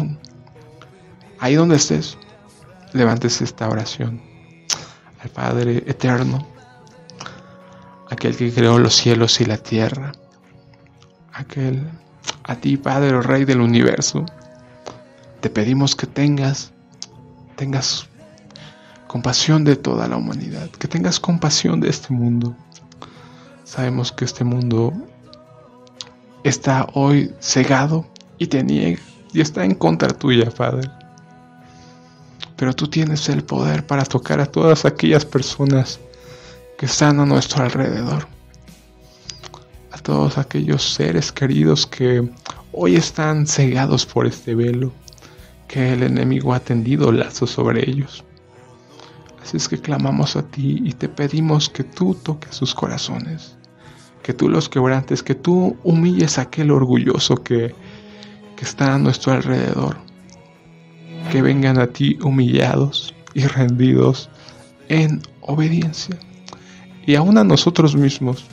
ahí 1.40 1.56
donde 1.56 1.76
estés, 1.76 2.18
levantes 2.94 3.42
esta 3.42 3.68
oración 3.68 4.22
al 5.22 5.30
Padre 5.30 5.84
eterno, 5.88 6.48
aquel 8.10 8.38
que 8.38 8.54
creó 8.54 8.80
los 8.80 8.96
cielos 8.96 9.42
y 9.42 9.46
la 9.46 9.58
tierra, 9.58 10.14
aquel, 11.34 11.90
a 12.44 12.56
ti 12.56 12.78
Padre, 12.78 13.22
Rey 13.22 13.46
del 13.46 13.62
universo, 13.62 14.26
te 15.42 15.50
pedimos 15.50 15.96
que 15.96 16.08
tengas, 16.08 16.72
tengas 17.56 18.08
compasión 19.08 19.64
de 19.64 19.76
toda 19.76 20.08
la 20.08 20.16
humanidad, 20.16 20.70
que 20.70 20.88
tengas 20.88 21.20
compasión 21.20 21.82
de 21.82 21.90
este 21.90 22.14
mundo. 22.14 22.56
Sabemos 23.64 24.12
que 24.12 24.26
este 24.26 24.44
mundo 24.44 24.94
está 26.44 26.88
hoy 26.94 27.34
cegado 27.40 28.06
y 28.38 28.48
te 28.48 28.64
niega 28.64 29.00
y 29.34 29.42
está 29.42 29.66
en 29.66 29.76
contra 29.76 30.10
tuya, 30.10 30.50
Padre. 30.52 30.90
Pero 32.56 32.74
tú 32.74 32.88
tienes 32.88 33.28
el 33.30 33.44
poder 33.44 33.86
para 33.86 34.04
tocar 34.04 34.40
a 34.40 34.46
todas 34.46 34.86
aquellas 34.86 35.26
personas 35.26 36.00
que 36.78 36.86
están 36.86 37.20
a 37.20 37.26
nuestro 37.26 37.64
alrededor. 37.64 38.28
A 39.92 39.98
todos 39.98 40.38
aquellos 40.38 40.94
seres 40.94 41.32
queridos 41.32 41.88
que 41.88 42.30
hoy 42.72 42.96
están 42.96 43.48
cegados 43.48 44.06
por 44.06 44.28
este 44.28 44.56
velo, 44.56 44.92
que 45.68 45.94
el 45.94 46.04
enemigo 46.04 46.54
ha 46.54 46.60
tendido 46.60 47.12
lazos 47.12 47.52
sobre 47.52 47.90
ellos. 47.90 48.24
Así 49.42 49.58
es 49.58 49.68
que 49.68 49.80
clamamos 49.80 50.36
a 50.36 50.44
ti 50.44 50.82
y 50.84 50.94
te 50.94 51.10
pedimos 51.10 51.70
que 51.70 51.84
tú 51.84 52.16
toques 52.16 52.56
sus 52.56 52.74
corazones, 52.74 53.56
que 54.24 54.34
tú 54.34 54.50
los 54.50 54.70
quebrantes, 54.70 55.22
que 55.22 55.36
tú 55.36 55.78
humilles 55.84 56.38
a 56.38 56.44
aquel 56.44 56.72
orgulloso 56.72 57.36
que, 57.36 57.76
que 58.56 58.66
está 58.66 58.96
a 58.96 58.98
nuestro 58.98 59.34
alrededor, 59.34 59.98
que 61.32 61.42
vengan 61.42 61.78
a 61.78 61.88
ti 61.88 62.18
humillados 62.24 63.14
y 63.34 63.46
rendidos 63.46 64.30
en 64.90 65.22
obediencia. 65.42 66.18
Y 67.06 67.16
aún 67.16 67.38
a 67.38 67.44
nosotros 67.44 67.96
mismos, 67.96 68.46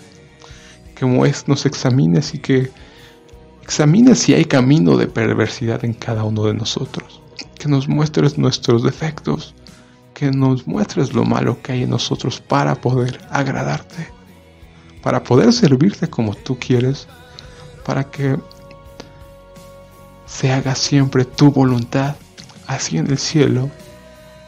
que 0.97 1.07
nos 1.07 1.65
examines 1.65 2.35
y 2.35 2.39
que 2.39 2.71
examines 3.63 4.19
si 4.19 4.35
hay 4.35 4.45
camino 4.45 4.97
de 4.97 5.07
perversidad 5.07 5.85
en 5.85 5.95
cada 5.95 6.25
uno 6.25 6.45
de 6.45 6.55
nosotros, 6.55 7.23
que 7.59 7.69
nos 7.69 7.89
muestres 7.89 8.37
nuestros 8.37 8.83
defectos 8.83 9.55
que 10.21 10.31
nos 10.31 10.67
muestres 10.67 11.15
lo 11.15 11.25
malo 11.25 11.57
que 11.63 11.73
hay 11.73 11.85
en 11.85 11.89
nosotros 11.89 12.43
para 12.43 12.75
poder 12.75 13.19
agradarte, 13.31 14.07
para 15.03 15.23
poder 15.23 15.53
servirte 15.53 16.09
como 16.09 16.35
tú 16.35 16.59
quieres, 16.59 17.07
para 17.85 18.05
que 18.05 18.39
se 20.27 20.53
haga 20.53 20.75
siempre 20.75 21.25
tu 21.25 21.51
voluntad, 21.51 22.17
así 22.67 22.99
en 22.99 23.09
el 23.09 23.19
cielo 23.19 23.71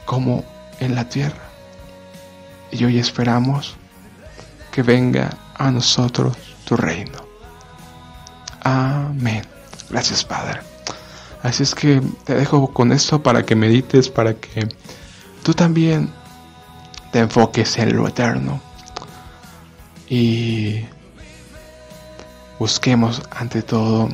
como 0.04 0.44
en 0.80 0.94
la 0.94 1.08
tierra. 1.08 1.42
Y 2.70 2.84
hoy 2.84 2.98
esperamos 2.98 3.76
que 4.70 4.82
venga 4.82 5.36
a 5.54 5.70
nosotros 5.70 6.36
tu 6.64 6.76
reino. 6.76 7.18
Amén. 8.62 9.42
Gracias 9.90 10.24
Padre. 10.24 10.60
Así 11.42 11.64
es 11.64 11.74
que 11.74 12.00
te 12.24 12.34
dejo 12.34 12.72
con 12.72 12.92
esto 12.92 13.22
para 13.22 13.44
que 13.44 13.56
medites, 13.56 14.08
para 14.08 14.34
que 14.34 14.68
tú 15.42 15.52
también 15.52 16.08
te 17.10 17.18
enfoques 17.18 17.76
en 17.78 17.96
lo 17.96 18.06
eterno 18.06 18.60
y 20.12 20.84
busquemos 22.58 23.22
ante 23.30 23.62
todo 23.62 24.10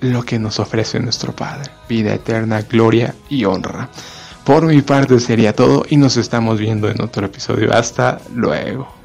lo 0.00 0.24
que 0.24 0.40
nos 0.40 0.58
ofrece 0.58 0.98
nuestro 0.98 1.32
Padre, 1.36 1.70
vida 1.88 2.12
eterna, 2.12 2.62
gloria 2.62 3.14
y 3.28 3.44
honra. 3.44 3.88
Por 4.44 4.66
mi 4.66 4.82
parte 4.82 5.20
sería 5.20 5.54
todo 5.54 5.84
y 5.88 5.98
nos 5.98 6.16
estamos 6.16 6.58
viendo 6.58 6.90
en 6.90 7.00
otro 7.00 7.26
episodio. 7.26 7.72
Hasta 7.72 8.20
luego. 8.34 8.99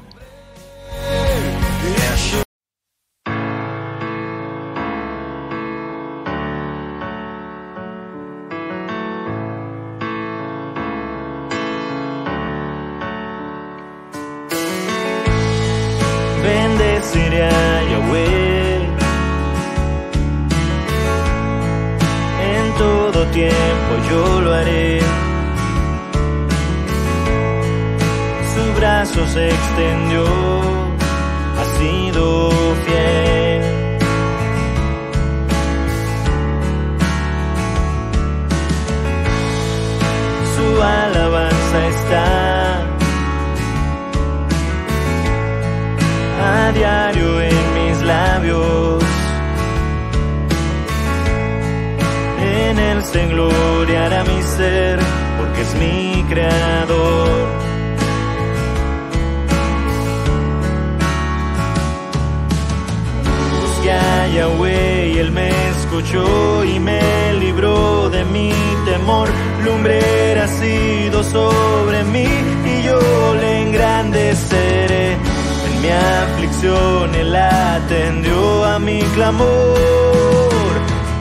Yahweh 64.34 65.12
y 65.14 65.18
él 65.18 65.30
me 65.30 65.48
escuchó 65.70 66.64
y 66.64 66.78
me 66.78 67.32
libró 67.34 68.10
de 68.10 68.24
mi 68.24 68.52
temor. 68.84 69.28
Lumbrera 69.64 70.44
ha 70.44 70.48
sido 70.48 71.22
sobre 71.22 72.04
mí 72.04 72.26
y 72.64 72.82
yo 72.82 72.98
le 73.40 73.62
engrandeceré. 73.62 75.12
En 75.12 75.82
mi 75.82 75.90
aflicción 75.90 77.14
él 77.14 77.34
atendió 77.36 78.64
a 78.64 78.78
mi 78.78 79.00
clamor. 79.14 80.72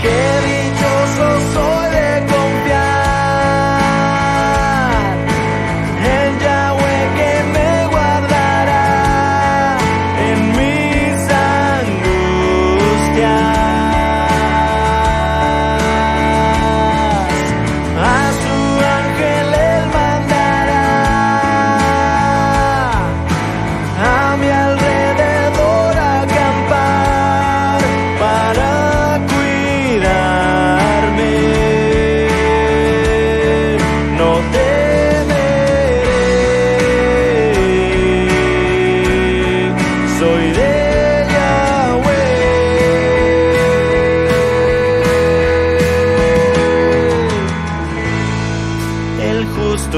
Qué 0.01 0.21
dichoso 0.51 1.25
soy 1.53 1.89
de 1.91 2.34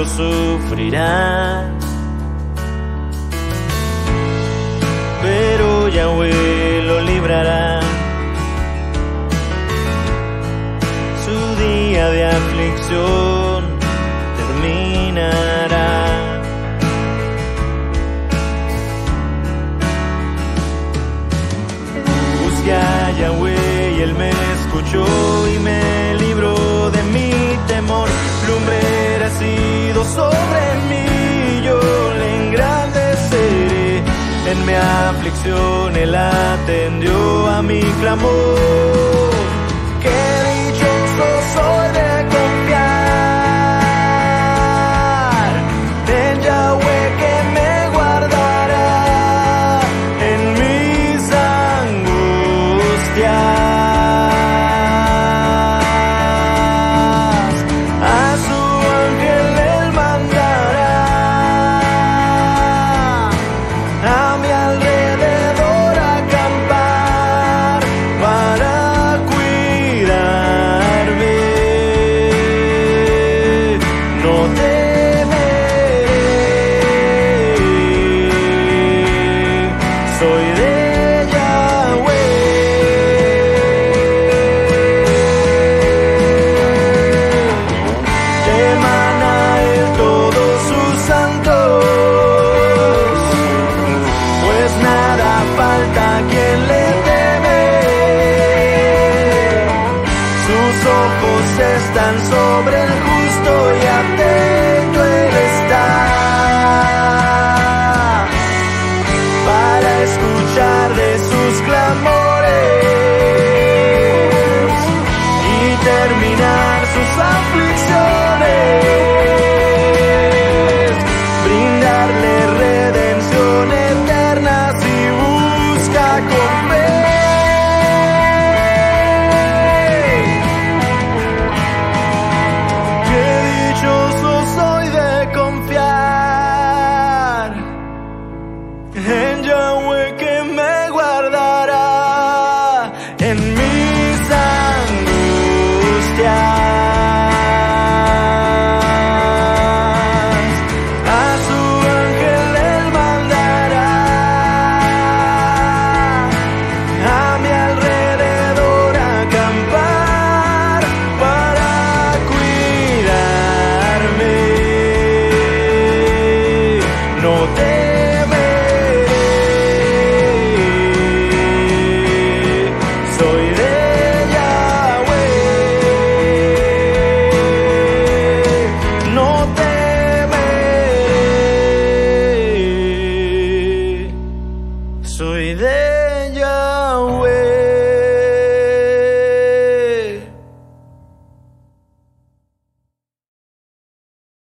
Sufrirá. 0.05 1.69
Pero 5.21 5.89
Yahweh 5.89 6.83
lo 6.85 7.01
librará. 7.01 7.79
Su 11.25 11.61
día 11.61 12.09
de 12.09 12.25
aflicción. 12.25 13.26
sobre 30.17 30.61
mí, 30.89 31.61
yo 31.67 31.79
le 32.19 32.27
engrandeceré. 32.43 34.03
En 34.51 34.57
mi 34.65 34.73
aflicción 34.73 35.95
él 35.95 36.15
atendió 36.15 37.47
a 37.55 37.61
mi 37.61 37.81
clamor. 38.01 39.36